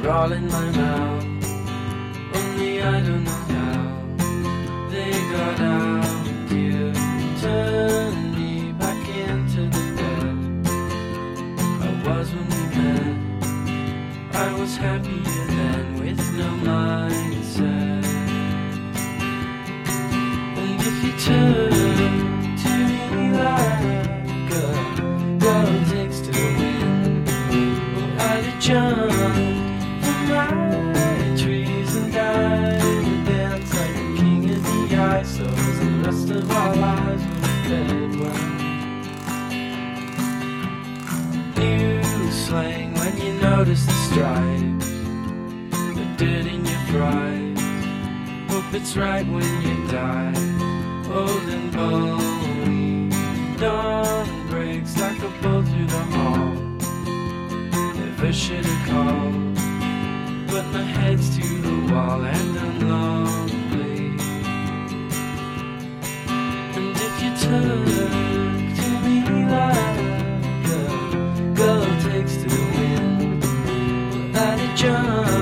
[0.02, 1.24] We're all in my mouth.
[2.36, 6.52] Only I don't know how they got out.
[6.52, 6.94] You
[7.42, 10.38] turned me back into the bed
[11.82, 13.16] I was when we met.
[14.34, 18.06] I was happier then with no mindset.
[20.58, 21.79] And if you turn
[42.50, 44.90] slang when you notice the stripes,
[45.98, 47.62] the dirt in your fries.
[48.50, 50.34] Hope it's right when you die,
[51.14, 53.10] old and bony.
[53.60, 56.56] Dawn breaks like a bolt through the hall.
[58.00, 59.56] Never should have called,
[60.52, 64.00] but my head's to the wall and I'm lonely.
[66.78, 67.89] And if you turn
[74.80, 75.39] jump.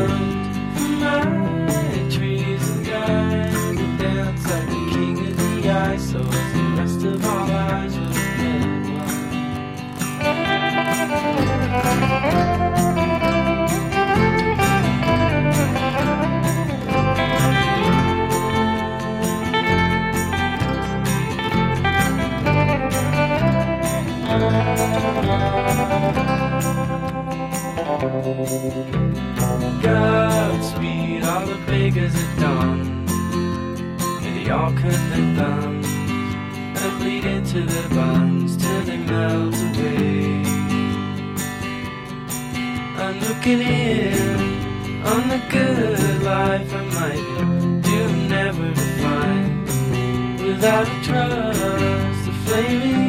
[31.98, 33.06] The beggars at dawn.
[34.22, 40.44] May they all cut their thumbs and bleed into their buns till they melt away.
[42.98, 49.64] I'm looking in on the good life I might do never to find
[50.46, 52.26] without a trust.
[52.26, 53.07] The flaming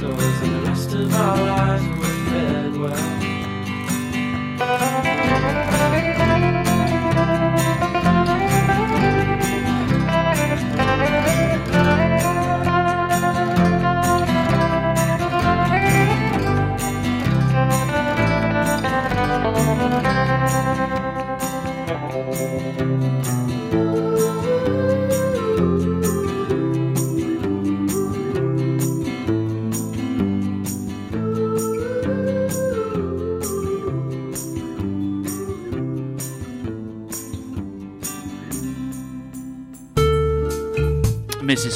[0.00, 0.18] the ice.
[0.18, 1.97] So as the rest of our lives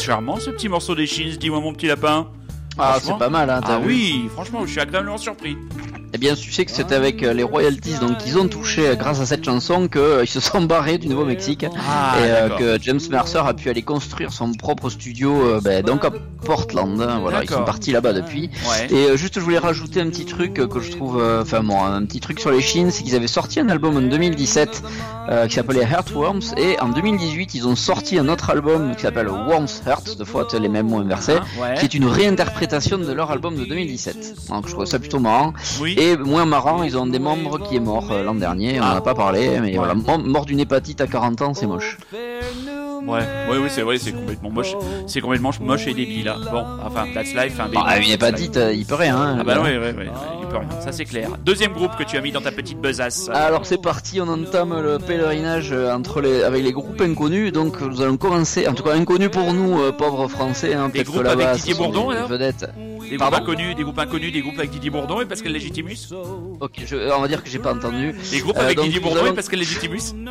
[0.03, 1.07] charmant ce petit morceau des
[1.39, 2.27] dis-moi mon petit lapin.
[2.77, 5.57] Ah, c'est pas mal, hein, t'as Ah vu oui, franchement, je suis agréablement surpris.
[6.15, 8.95] Eh bien, tu sais que c'était avec euh, les royalties, donc ils ont touché euh,
[8.97, 13.01] grâce à cette chanson qu'ils se sont barrés du Nouveau-Mexique Ah, et euh, que James
[13.11, 16.11] Mercer a pu aller construire son propre studio, euh, ben, donc à
[16.45, 17.01] Portland.
[17.01, 18.51] hein, voilà, ils sont partis là-bas depuis.
[18.69, 18.89] Ouais.
[18.91, 21.63] Et euh, juste, je voulais rajouter un petit truc euh, que je trouve, euh, enfin
[21.63, 24.83] bon, un petit truc sur les Chines, c'est qu'ils avaient sorti un album en 2017
[25.31, 29.29] euh, qui s'appelait Heartworms, et en 2018 ils ont sorti un autre album qui s'appelle
[29.29, 31.75] Worms Heart, deux fois les mêmes mots inversés, Ah, ouais.
[31.79, 34.35] qui est une réinterprétation de leur album de 2017.
[34.51, 35.55] Donc je trouve ça plutôt marrant.
[35.81, 35.95] Oui.
[36.02, 38.95] Et moins marrant, ils ont des membres qui est mort euh, l'an dernier, on Ah.
[38.95, 41.99] en a pas parlé, mais voilà, mort, d'une hépatite à 40 ans, c'est moche.
[43.05, 43.19] Ouais,
[43.51, 44.75] ouais, oui, c'est vrai, c'est complètement moche.
[45.09, 46.37] C'est complètement moche et débile, là.
[46.53, 47.59] Bon, enfin, that's life.
[47.59, 49.17] Hein, Bah, baby, une hépatite, euh, il peut rien.
[49.17, 50.09] Hein, Ah bah ouais, ouais, ouais,
[50.53, 51.31] peut rien, ça c'est clair.
[51.45, 53.29] Deuxième groupe que tu as mis dans ta petite besace.
[53.33, 57.53] Alors c'est parti, on entame le pèlerinage euh, entre les, avec les groupes inconnus.
[57.53, 60.75] Donc nous allons commencer, en tout cas inconnus pour nous, euh, pauvres français.
[60.75, 62.67] Hein, Des groupes avec Didier Bourdon, des alors vedettes.
[63.11, 66.13] Des groupes inconnus, des groupes inconnus, des groupes avec Didier Bourdon et Pascal Legitimus.
[66.61, 68.15] Ok, je- on va dire que j'ai pas entendu.
[68.31, 70.15] Des groupes Euh, avec donc, Didier Bourdon et allons- Pascal Legitimus.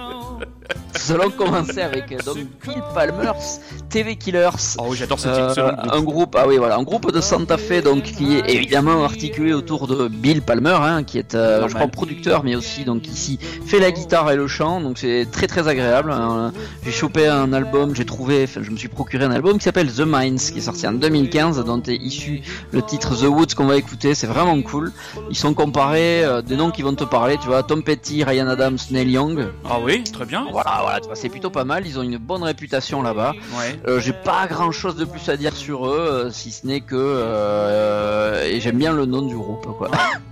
[1.04, 3.60] Nous allons commencer avec euh, donc Bill Palmer's
[3.90, 4.50] TV Killers.
[4.78, 5.94] Oh, j'adore ce, Euh, titre, ce groupe.
[5.94, 9.54] un groupe, ah oui voilà, un groupe de Santa Fe donc qui est évidemment articulé
[9.54, 13.40] autour de Bill Palmer, hein, qui est euh, je crois producteur, mais aussi donc ici
[13.66, 16.12] fait la guitare et le chant, donc c'est très très agréable.
[16.12, 16.52] hein.
[16.86, 19.92] J'ai chopé un album, j'ai trouvé, enfin, je me suis procuré un album qui s'appelle
[19.92, 22.42] The Mines, qui est sorti en 2015, dont est issu
[22.72, 24.14] le titre The Woods qu'on va écouter.
[24.16, 24.92] C'est vraiment cool.
[25.30, 28.48] Ils sont comparés, euh, des noms qui vont te parler, tu vois, Tom Petty, Ryan
[28.48, 29.48] Adams, Neil Young.
[29.70, 30.46] Ah oui, très bien.
[30.52, 31.86] Voilà, voilà, tu vois, c'est plutôt pas mal.
[31.88, 33.34] Ils ont une bonne réputation là-bas.
[33.58, 33.80] Ouais.
[33.88, 36.82] Euh, j'ai pas grand chose de plus à dire sur eux, euh, si ce n'est
[36.82, 39.90] que euh, et j'aime bien le nom du groupe quoi.
[40.04, 40.20] Ah!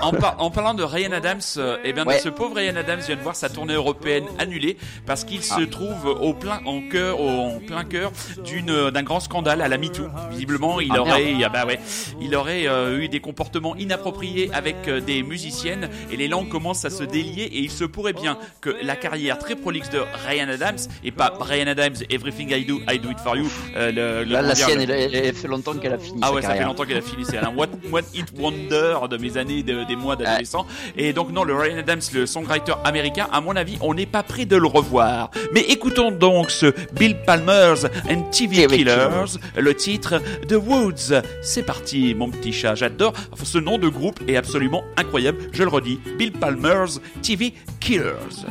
[0.00, 2.18] en, par- en parlant de Ryan Adams, euh, eh bien, Ouais.
[2.18, 4.76] ce pauvre Ryan Adams vient de voir sa tournée européenne annulée
[5.06, 5.56] parce qu'il Ah.
[5.58, 8.12] se trouve au plein en cœur, au- en plein cœur
[8.44, 10.06] d'une euh, d'un grand scandale à la MeToo.
[10.30, 11.78] Visiblement, il Ah, aurait, ah bah ouais,
[12.20, 16.84] il aurait euh, eu des comportements inappropriés avec euh, des musiciennes et les langues commencent
[16.84, 20.48] à se délier et il se pourrait bien que la carrière très prolixe de Ryan
[20.48, 23.48] Adams et pas Ryan Adams Everything I Do I Do It For You.
[23.76, 26.18] euh, le, le- Là, comment la sienne, le- elle, fait longtemps qu'elle a fini.
[26.22, 27.24] ah sa ouais, ça fait longtemps qu'elle a fini.
[27.24, 30.66] C'est un one, one hit wonder de mes années, de- des mois d'adolescent.
[30.96, 34.22] Et donc non, le Ryan Adams, le songwriter américain, à mon avis, on n'est pas
[34.22, 35.30] prêt de le revoir.
[35.52, 41.22] Mais écoutons donc ce Bill Palmer's and TV Killers, le titre The Woods.
[41.42, 42.74] C'est parti, mon petit chat.
[42.74, 43.12] J'adore.
[43.44, 45.38] Ce nom de groupe est absolument incroyable.
[45.52, 48.44] Je le redis, Bill Palmer's TV Killers.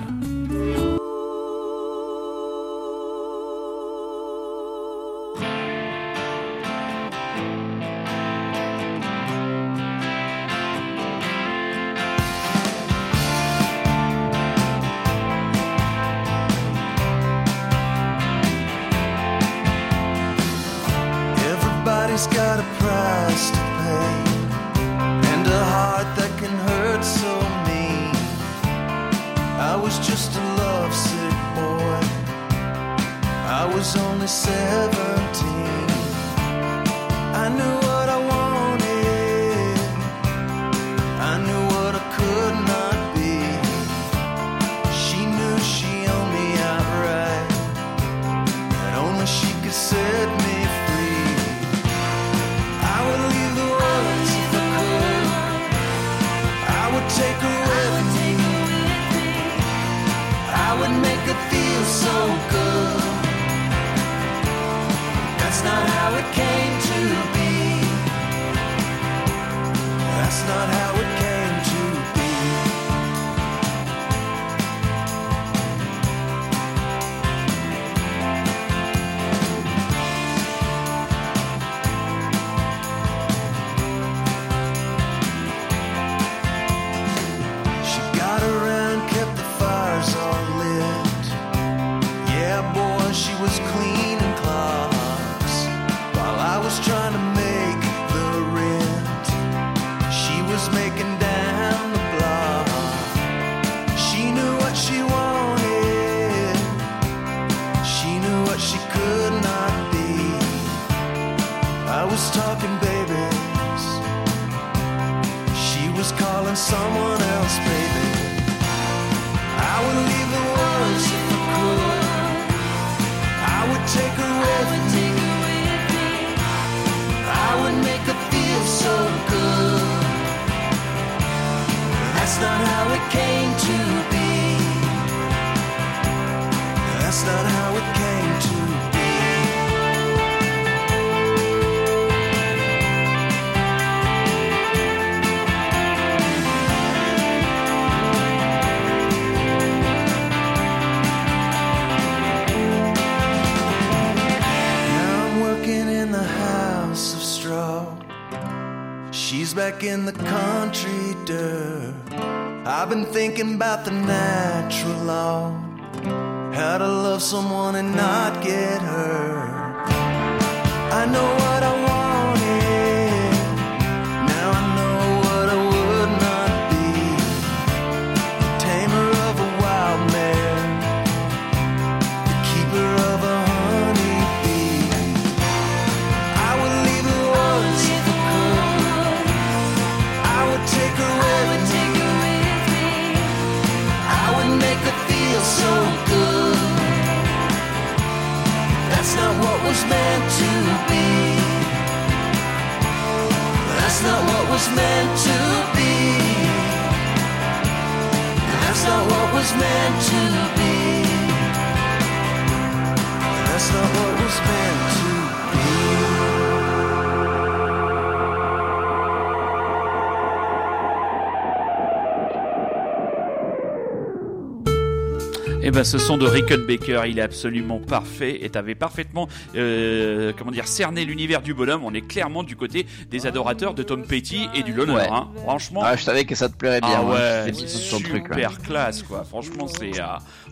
[225.78, 230.68] Ben, ce son de Rickenbacker, il est absolument parfait et t'avais parfaitement, euh, comment dire,
[230.68, 231.82] cerné l'univers du bonhomme.
[231.84, 234.94] On est clairement du côté des adorateurs de Tom Petty et du Loner.
[234.96, 235.08] Ouais.
[235.08, 235.28] Hein.
[235.44, 236.90] Franchement, Ah, je savais que ça te plairait bien.
[236.96, 238.08] ah hein, ouais, c'est truc.
[238.08, 238.58] super ouais.
[238.66, 239.24] classe quoi.
[239.24, 240.06] Franchement, c'est, euh,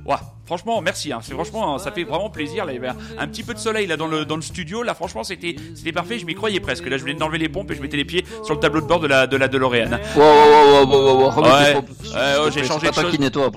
[0.05, 0.15] ouais,
[0.45, 1.11] franchement, merci.
[1.11, 1.19] Hein.
[1.21, 2.65] C'est franchement, ça fait vraiment plaisir.
[2.65, 4.83] Là, il y avait un petit peu de soleil là dans le dans le studio.
[4.83, 6.19] Là, franchement, c'était c'était parfait.
[6.19, 6.85] Je m'y croyais presque.
[6.87, 8.87] Là, je venais d'enlever les pompes et je mettais les pieds sur le tableau de
[8.87, 9.91] bord de la de la DeLorean.
[10.15, 12.87] Wow, wow, wow, wow, wow, wow, remets tes Ouais, propres- ouais, ouais, j'ai changé.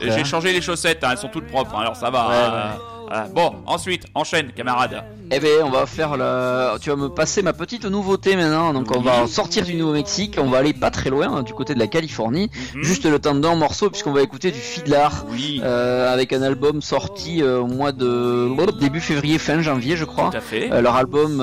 [0.01, 0.23] J'ai hein.
[0.53, 2.29] les chaussettes, hein, elles sont toutes propres, hein, alors ça va.
[2.29, 2.71] Ouais, hein.
[2.77, 2.98] ouais.
[3.09, 3.29] Voilà.
[3.35, 5.03] Bon, ensuite, enchaîne, camarade.
[5.31, 6.79] Eh ben, on va faire le.
[6.79, 8.73] Tu vas me passer ma petite nouveauté maintenant.
[8.73, 10.37] Donc, on va sortir du Nouveau-Mexique.
[10.39, 12.51] On va aller pas très loin, hein, du côté de la Californie.
[12.75, 12.83] Mhm.
[12.83, 15.09] Juste le temps d'un morceau, puisqu'on va écouter du Fiddler.
[15.31, 20.05] Oui, euh, avec un album sorti euh, au mois de début février, fin janvier, je
[20.05, 20.31] crois.
[20.31, 20.73] tout à fait.
[20.73, 21.37] Euh, leur album,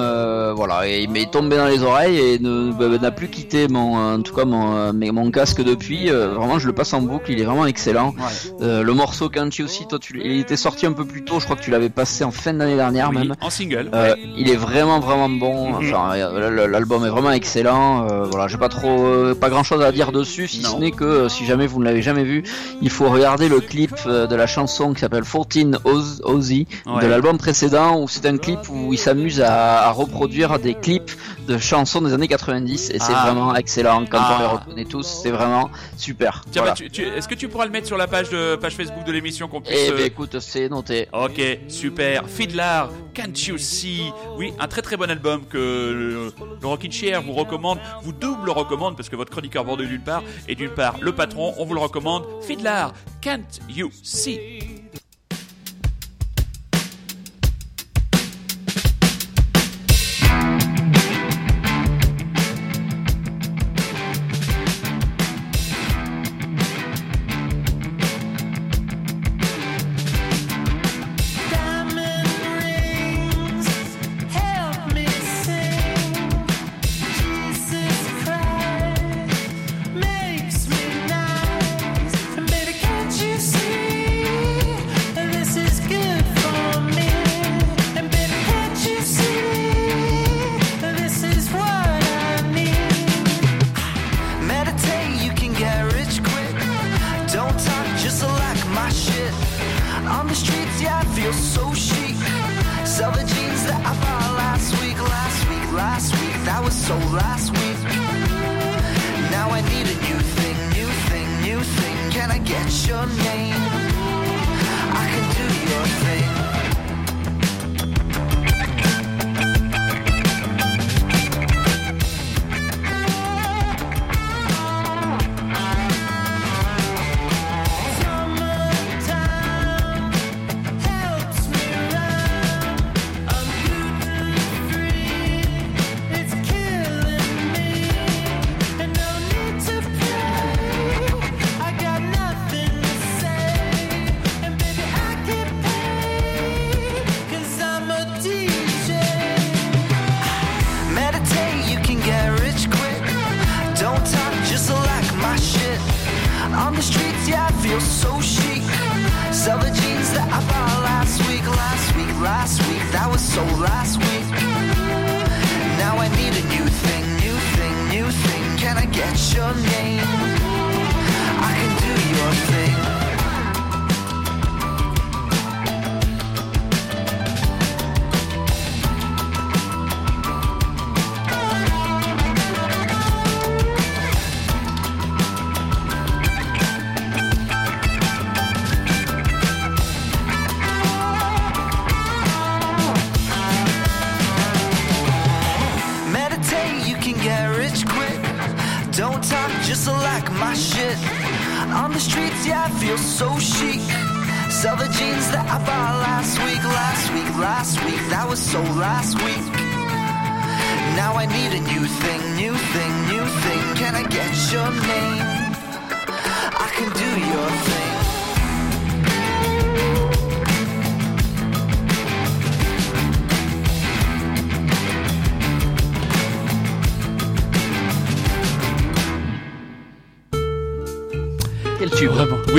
[0.55, 4.21] voilà, il m'est tombé dans les oreilles et ne bah, n'a plus quitté mon, en
[4.21, 6.09] tout cas mon, mais mon casque depuis.
[6.09, 7.31] Vraiment, je le passe en boucle.
[7.31, 8.15] Il est vraiment excellent.
[8.59, 8.83] Ouais.
[8.83, 11.39] Le morceau Canchi aussi, toi, tu, il était sorti un peu plus tôt.
[11.39, 13.35] Je crois que tu l'avais passé en fin d'année dernière Oui, même.
[13.41, 13.89] en single.
[13.93, 15.73] Euh, il est vraiment vraiment bon.
[15.81, 15.93] Mhm.
[15.93, 18.07] Enfin, euh, l'album est vraiment excellent.
[18.09, 20.69] Euh, voilà, j'ai pas trop, pas grand chose à dire dessus, si Non.
[20.71, 22.43] ce n'est que si jamais vous ne l'avez jamais vu,
[22.81, 27.01] il faut regarder le clip de la chanson qui s'appelle 14 Oz- Ozzy Ouais.
[27.01, 31.11] de l'album précédent, où c'est un clip où il s'amuse à, à reproduire des clips
[31.47, 33.25] de chansons des années 90 et c'est Ah.
[33.27, 34.05] vraiment excellent.
[34.09, 34.35] Quand Ah.
[34.37, 36.41] on les reconnaît tous, c'est vraiment super.
[36.51, 36.71] Tiens, Voilà.
[36.71, 39.05] bah, tu- tu- est-ce que tu pourras le mettre sur la page de page Facebook
[39.05, 39.77] de l'émission qu'on puisse.
[39.87, 41.07] Eh ben écoute, c'est noté.
[41.13, 42.27] Ok, super.
[42.27, 42.83] Fiddler,
[43.13, 44.11] Can't You See?
[44.37, 48.95] Oui, un très très bon album que le, Rockin' Chair vous recommande, vous double recommande
[48.95, 51.81] parce que votre chroniqueur de d'une part et d'une part le patron, on vous le
[51.81, 52.25] recommande.
[52.41, 52.87] Fiddler,
[53.21, 54.85] Can't You See?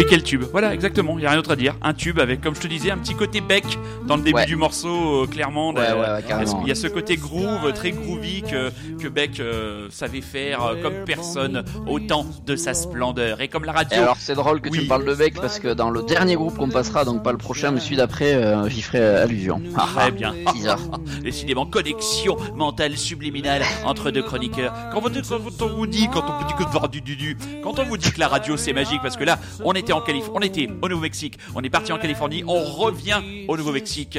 [0.09, 0.45] Quel tube.
[0.53, 1.15] Voilà, exactement.
[1.19, 1.77] Il n'y a rien d'autre à dire.
[1.83, 3.65] Un tube avec, comme je te disais, un petit côté bec
[4.07, 4.47] dans le début Ouais.
[4.47, 5.71] du morceau, euh, clairement.
[5.73, 6.23] Ouais, Euh, ouais.
[6.63, 8.71] Il y a ce côté groove, très groovy que,
[9.03, 9.41] que Beck
[9.91, 13.41] savait faire euh, comme personne au temps de sa splendeur.
[13.41, 14.03] Et comme la Et radio.
[14.03, 14.79] alors c'est drôle que Oui.
[14.79, 17.33] tu me parles de Beck parce que dans le dernier groupe qu'on passera, donc pas
[17.33, 19.61] le prochain mais celui d'après, euh, j'y ferai euh, allusion.
[19.77, 20.35] Ah, Très bien.
[20.53, 20.75] Teaser.
[21.23, 24.73] Décidément, connexion mentale subliminale entre deux chroniqueurs.
[24.93, 27.79] Quand, vous, quand on vous dit, quand on vous dit que du, du, du, quand
[27.79, 30.37] on vous dit que la radio c'est magique, parce que là, on était en Californie,
[30.39, 34.19] on était au Nouveau-Mexique, on est parti en Californie, on revient au Nouveau-Mexique.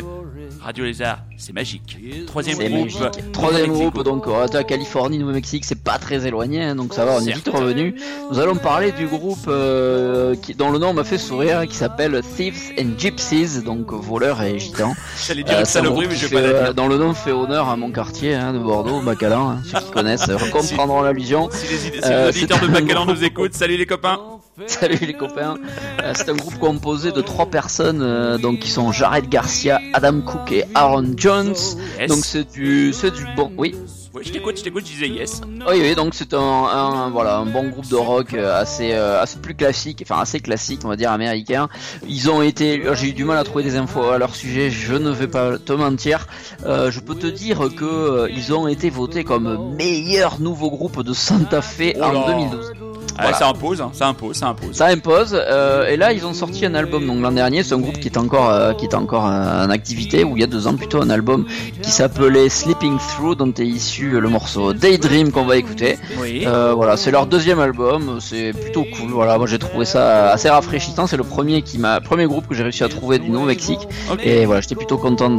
[0.62, 1.98] Radio Lézard, c'est magique.
[2.26, 2.72] Troisième groupe.
[3.02, 3.32] magique.
[3.32, 4.26] Troisième groupe, donc
[4.68, 7.96] Californie, Nouveau-Mexique, c'est pas très éloigné, hein, donc ça va, on est vite revenu.
[8.32, 12.22] Nous allons parler du groupe euh, qui, dont le nom m'a fait sourire, qui s'appelle
[12.36, 14.96] Thieves and Gypsies, donc voleurs et gitans.
[15.26, 17.76] J'allais dire Euh, groupe mais je vais pas euh, dont le nom fait honneur à
[17.76, 21.50] mon quartier hein, de Bordeaux, Bacalan, hein, ceux qui connaissent comprendront l'allusion.
[21.52, 24.20] Si les, si les Euh, auditeurs de Bacalan nous écoutent, salut les copains.
[24.66, 25.56] Salut les copains.
[26.02, 30.22] Euh, c'est un groupe composé de trois personnes, euh, donc qui sont Jared Garcia, Adam
[30.22, 31.54] Cook et Aaron Jones.
[32.00, 32.10] Yes.
[32.10, 33.76] Donc c'est du, c'est du bon, oui.
[34.18, 35.42] Ouais, je t'écoute, je t'écoute, je disais yes.
[35.68, 39.22] Oui, oui, donc c'est un, un- voilà, un bon groupe de rock euh, assez, euh,
[39.22, 41.70] assez plus classique, enfin assez classique, on va dire américain.
[42.08, 44.96] Ils ont été, j'ai eu du mal à trouver des infos à leur sujet, je
[44.96, 46.26] ne vais pas te mentir.
[46.66, 51.04] Euh, je peux te dire que euh, ils ont été votés comme meilleur nouveau groupe
[51.04, 52.72] de Santa Fe Oh en 2012.
[53.18, 53.38] Ah, Voilà.
[53.38, 54.76] ça impose, hein, ça impose, ça impose.
[54.76, 55.34] Ça impose.
[55.34, 57.06] euh, et là, ils ont sorti un album.
[57.08, 59.70] Donc l'an dernier, c'est un groupe qui est encore, euh, qui est encore euh, en
[59.70, 61.46] activité, ou il y a deux ans plutôt, un album
[61.82, 65.98] qui s'appelait Sleeping Through, dont est issu le morceau Daydream qu'on va écouter.
[66.20, 66.44] Oui.
[66.46, 69.10] Euh, voilà, c'est leur deuxième album, c'est plutôt cool.
[69.12, 71.08] Voilà, moi j'ai trouvé ça assez rafraîchissant.
[71.08, 73.88] C'est le premier qui m'a, premier groupe que j'ai réussi à trouver du Nouveau-Mexique.
[74.24, 75.30] Et voilà, j'étais plutôt content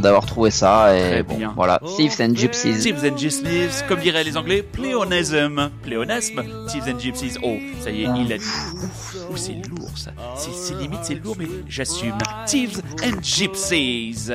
[0.00, 0.96] d'avoir trouvé ça.
[0.96, 2.78] Et bon, voilà, Thieves and Gypsies.
[2.80, 5.70] Thieves and Gypsies, comme diraient les Anglais, pléonasme.
[5.82, 7.15] Pléonasme, Thieves and Gypsies.
[7.42, 8.44] Oh, ça y est, il a dit.
[9.30, 10.12] Ouf, c'est lourd ça.
[10.36, 12.18] C'est limite, c'est lourd, mais j'assume.
[12.46, 14.30] Thieves and Gypsies.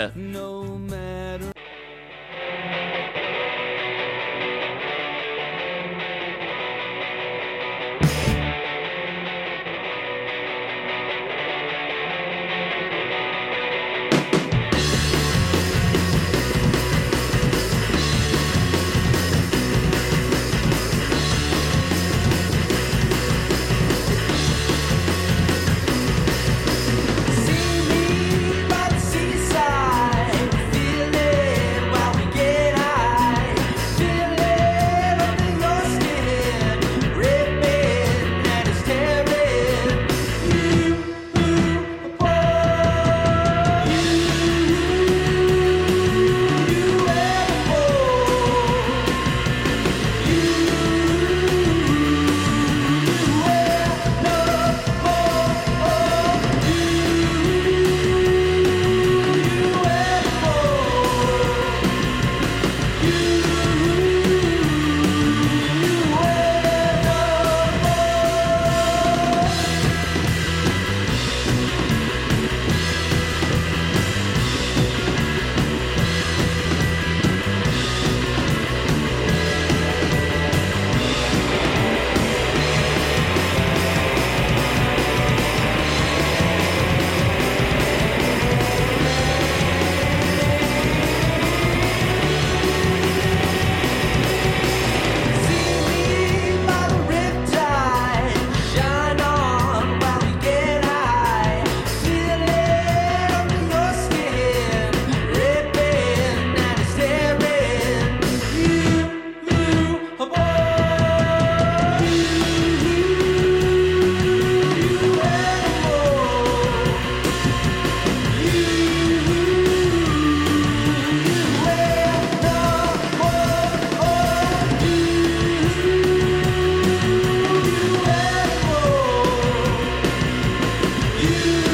[131.21, 131.70] you.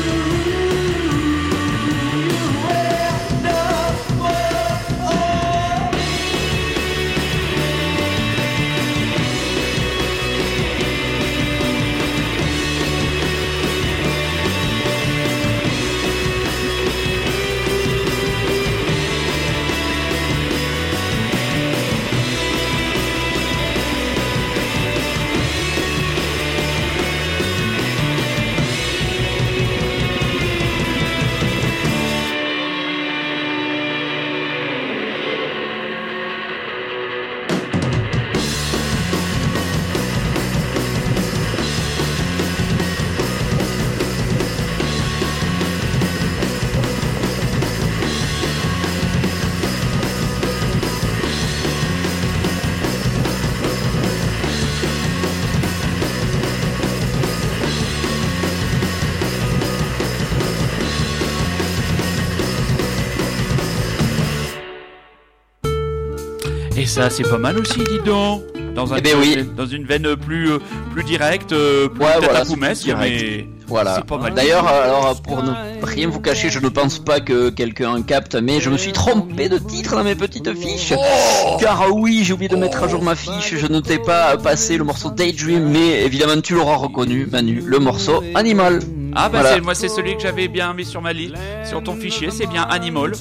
[66.97, 68.41] Ça, c'est pas mal aussi, dis donc.
[68.75, 69.37] Dans, un, Eh ben oui.
[69.55, 70.59] dans une veine plus, euh,
[70.93, 73.23] plus directe, euh, plus Ouais, voilà, poumesque, plus direct.
[73.25, 73.95] mais Voilà.
[73.95, 74.33] c'est pas mal.
[74.35, 75.51] D'ailleurs, alors pour ne
[75.83, 79.49] rien vous cacher, je ne pense pas que quelqu'un capte, mais je me suis trompé
[79.49, 80.93] de titre dans mes petites fiches.
[80.95, 83.55] Oh Car oui, j'ai oublié de mettre à jour ma fiche.
[83.57, 87.79] Je ne t'ai pas passé le morceau Daydream, mais évidemment tu l'auras reconnu, Manu, le
[87.79, 88.79] morceau Animal.
[89.19, 89.55] Ah bah Voilà.
[89.55, 92.45] c'est moi c'est celui que j'avais bien mis sur ma liste, sur ton fichier, c'est
[92.45, 93.13] bien Animal.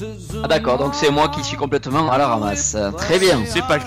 [0.43, 2.77] Ah d'accord, donc c'est moi qui suis complètement à la ramasse.
[2.97, 3.39] Très bien.
[3.47, 3.79] C'est pas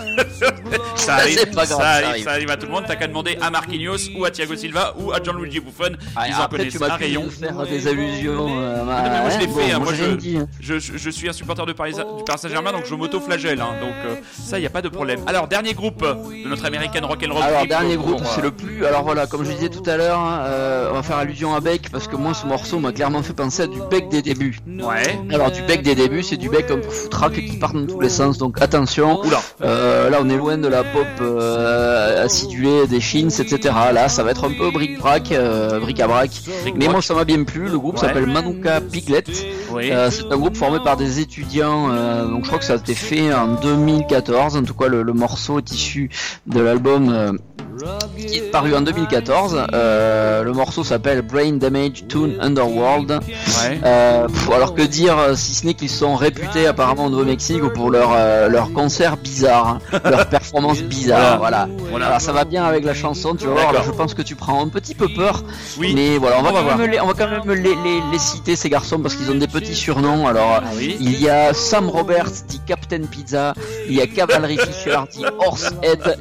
[1.01, 2.25] ça arrive, C'est pas grave, ça, ça arrive, arrive.
[2.25, 2.85] ça arrive à tout le monde.
[2.87, 5.93] T'as qu'à demander à Marquinhos ou à Thiago Silva ou à Gianluigi Buffon.
[6.17, 7.25] Ah, Ils en connaissent tu un rayon.
[7.31, 8.49] faire des allusions.
[8.61, 10.47] euh, Ah non, mais moi je l'ai fait, bon, hein, moi je, hein.
[10.61, 13.75] je, je- je suis un supporter de Paris, du Paris Saint-Germain donc je m'auto-flagelle, hein,
[13.81, 15.21] donc euh, ça y a pas de problème.
[15.27, 18.85] Alors dernier groupe de notre American Rock'n'Roll Alors dernier pour, groupe, c'est le plus.
[18.85, 21.91] Alors voilà, comme je disais tout à l'heure, euh, on va faire allusion à Beck
[21.91, 24.59] parce que moi ce morceau m'a clairement fait penser à du Beck des débuts.
[24.67, 25.19] Ouais.
[25.33, 28.01] Alors du Beck des débuts, c'est du Beck un peu foutraque qui part dans tous
[28.01, 29.21] les sens, donc attention.
[29.25, 29.41] Oula.
[29.63, 33.59] Euh, là on est loin de la pop euh, acidulée des chines, etc.
[33.93, 36.31] Là ça va être un peu bric-brac, euh, bric-à-brac.
[36.77, 37.69] Mais moi ça m'a bien plu.
[37.69, 38.01] Le groupe Ouais.
[38.09, 39.25] s'appelle Manuka Piglet.
[39.73, 39.91] Oui.
[39.91, 42.77] Euh, c'est un groupe formé par des étudiants, euh, donc je crois que ça a
[42.77, 44.57] été fait en 2014.
[44.57, 46.11] En tout cas, le, le morceau est issu
[46.47, 47.33] de l'album euh,
[48.17, 49.67] qui est paru en 2014.
[49.73, 53.11] Euh, le morceau s'appelle Brain Damage Tune Underworld.
[53.11, 53.81] Ouais.
[53.85, 57.63] Euh, pff, alors que dire euh, si ce n'est qu'ils sont réputés apparemment au Nouveau-Mexique
[57.75, 61.39] pour leur euh, leur concert bizarre, hein, leur performance bizarre.
[61.39, 61.69] Voilà.
[61.91, 62.07] Voilà.
[62.09, 63.73] Alors ça va bien avec la chanson, tu vas voir.
[63.73, 63.85] D'accord.
[63.87, 65.43] je pense que tu prends un petit peu peur.
[65.79, 65.93] Oui.
[65.95, 68.19] Mais voilà, on va, On quand même les, on va quand même les, les, les
[68.19, 70.27] citer ces garçons parce qu'ils ont des petits surnoms.
[70.27, 70.97] Alors Ah oui.
[71.01, 73.55] il y a Sam Roberts dit Captain Pizza,
[73.89, 76.19] il y a Cavalry Fisher dit Horsehead,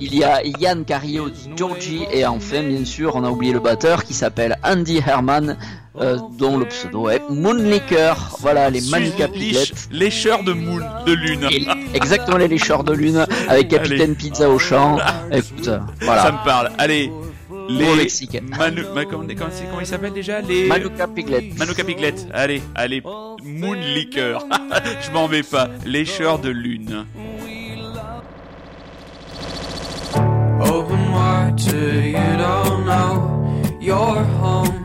[0.00, 3.60] il y a Yann Carillo dit Georgie et enfin bien sûr on a oublié le
[3.60, 5.56] batteur qui s'appelle Andy Herman
[6.00, 8.14] euh, dont le pseudo est Moonlicker.
[8.40, 8.80] Voilà les.
[8.80, 11.46] Lich- Lécheur de moon, de lune.
[11.50, 14.98] Et exactement les lécheurs de lune avec Capitaine Pizza au chant.
[15.32, 16.32] Écoute, euh, Ça voilà.
[16.32, 16.70] me parle.
[16.78, 17.10] Allez.
[17.68, 18.36] Les lexique.
[18.56, 18.82] Manu...
[18.94, 20.40] Ma- comment, comment, c'est- comment ils s'appellent déjà?
[20.40, 21.52] Les Manuka Piglet.
[21.56, 22.14] Manuka Piglet.
[22.32, 23.00] Allez, allez.
[23.44, 24.44] Moon Liquor.
[25.06, 25.68] Je m'en vais pas.
[25.84, 27.04] Lécheur de lune.
[30.60, 33.30] Open to you don't know
[33.80, 34.84] you're home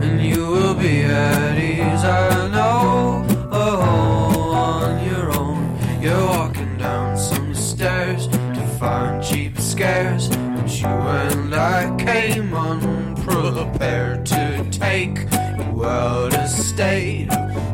[0.00, 2.04] and you will be at ease.
[2.04, 5.78] I know on your own.
[6.00, 10.28] You're walking down some stairs to find cheap scares.
[10.28, 15.16] But you and I came unprepared to take
[15.58, 17.28] your world a state.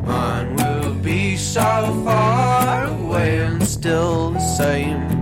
[0.05, 1.61] Mine will be so
[2.05, 5.21] far away and still the same.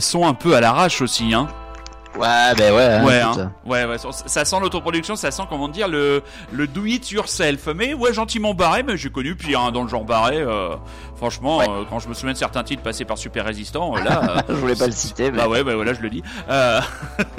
[0.00, 1.48] Sont un peu à l'arrache aussi, hein.
[2.14, 2.82] Ouais, ben ouais.
[2.84, 3.52] hein, Ouais, hein.
[3.64, 7.68] ouais, ouais, ça, sent l'autoproduction, ça sent comment dire le le do it yourself.
[7.74, 10.36] Mais ouais, gentiment barré, mais j'ai connu pire hein, dans le genre barré.
[10.36, 10.76] euh,
[11.16, 11.66] franchement, Ouais.
[11.70, 14.20] euh, quand je me souviens de certains titres passés par Super Résistant, euh, là.
[14.36, 15.38] euh, Je voulais pas le citer, mais.
[15.38, 16.22] Bah ouais, bah voilà, je le dis.
[16.50, 16.82] Euh,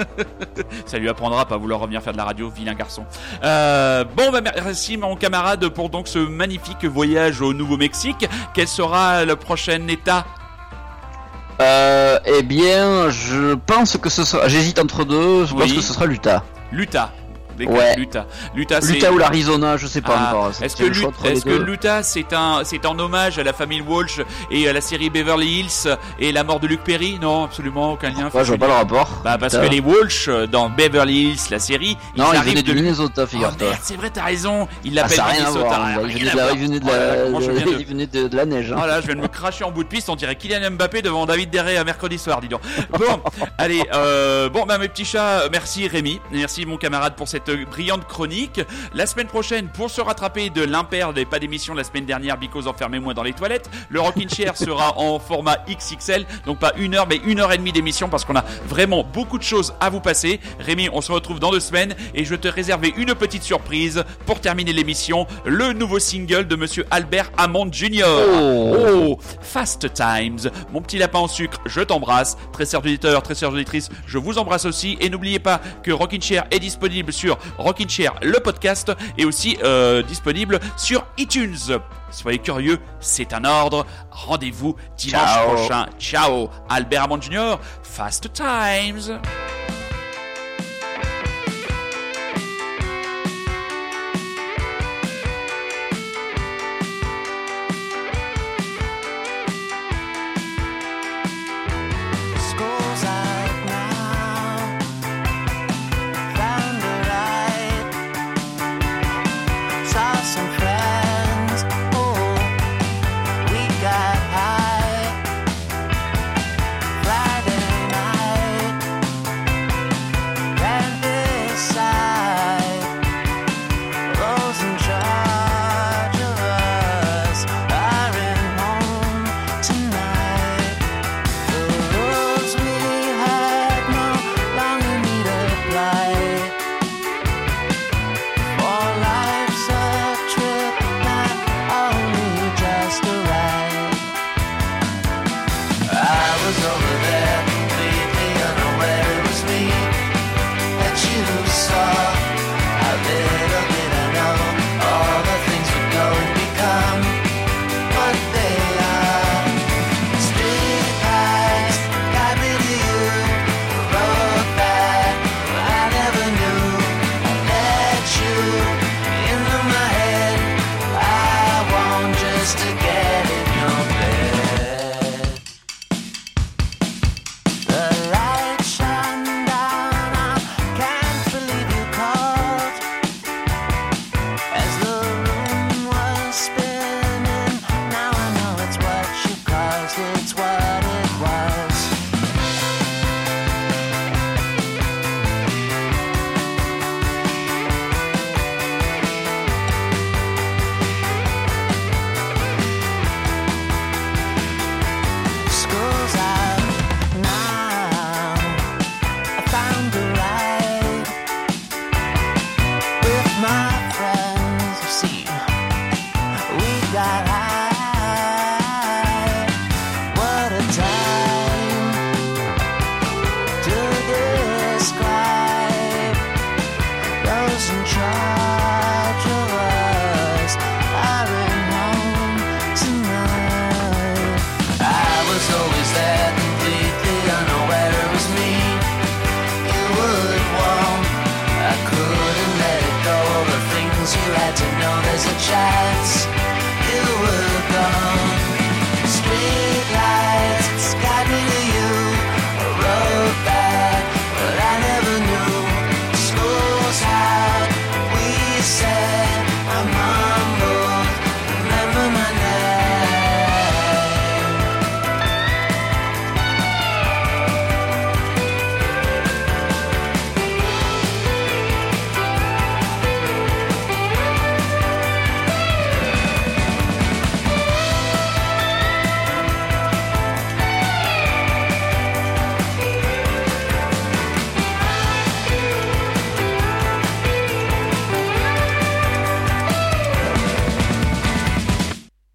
[0.88, 3.06] ça lui apprendra à pas vouloir revenir faire de la radio, vilain garçon.
[3.44, 8.28] Euh, bon, bah merci mon camarade pour donc ce magnifique voyage au Nouveau-Mexique.
[8.56, 10.26] Quel sera le prochain état
[11.62, 14.48] Euh, eh bien, je pense que ce sera.
[14.48, 15.46] J'hésite entre deux.
[15.46, 15.76] Je pense Oui.
[15.76, 16.44] que ce sera l'Utah.
[16.72, 17.12] L'Utah.
[17.60, 17.96] Ouais.
[17.98, 18.26] L'Utah.
[18.56, 18.80] L'Utah,
[19.12, 20.52] ou l'Arizona, je sais pas Ah, encore.
[20.62, 20.84] Est-ce que,
[21.28, 24.82] est-ce que l'Utah c'est un c'est en hommage à la famille Walsh et à la
[24.82, 27.18] série Beverly Hills et la mort de Luke Perry?
[27.22, 28.30] Non, absolument aucun lien.
[28.34, 29.22] Ouais, je vois pas le rapport.
[29.24, 32.64] Bah parce que les Walsh euh, dans Beverly Hills la série, Non, ils il arrivent
[32.64, 33.68] de Minnesota, Oh, figure-toi.
[33.82, 34.68] c'est vrai, t'as raison.
[34.84, 35.84] Il Ah, l'appelle ça a rien à Minnesota.
[35.84, 36.56] rien Il venait de la, voir.
[37.80, 38.72] il venait de la, neige.
[38.72, 38.80] hein.
[38.84, 41.02] Oh là, je viens de me cracher en bout de piste, on dirait Kylian Mbappé
[41.02, 42.62] devant David Derré à mercredi soir, dis donc.
[42.92, 43.22] Bon,
[43.58, 48.08] allez, euh, bon, bah mes petits chats, merci Rémi, merci mon camarade pour cette brillante
[48.08, 48.62] chronique.
[48.94, 52.68] La semaine prochaine, pour se rattraper de l'impair des pas d'émission la semaine dernière, because
[52.68, 57.08] enfermez-moi dans les toilettes, le Rockin' Chair sera en format XXL, donc pas une heure,
[57.08, 60.00] mais une heure et demie d'émission parce qu'on a vraiment beaucoup de choses à vous
[60.00, 60.40] passer.
[60.60, 64.42] Rémi, on se retrouve dans deux semaines et je te réservais une petite surprise pour
[64.42, 68.06] terminer l'émission, le nouveau single de Monsieur Albert Hammond Jr.
[68.08, 68.76] Oh.
[68.76, 70.50] Oh, Fast Times.
[70.72, 72.38] Mon petit lapin en sucre, je t'embrasse.
[72.52, 74.98] Très chers auditeurs, très chères auditrices, je vous embrasse aussi.
[75.02, 79.58] Et n'oubliez pas que Rockin' Chair est disponible sur Rockin' Chair, le podcast, et aussi
[79.64, 81.80] euh, disponible sur iTunes.
[82.12, 83.86] Soyez curieux, c'est un ordre.
[84.12, 85.56] Rendez-vous dimanche Ciao.
[85.56, 85.86] prochain.
[86.00, 86.50] Ciao.
[86.70, 89.20] Albert Hammond Jr., Fast Times.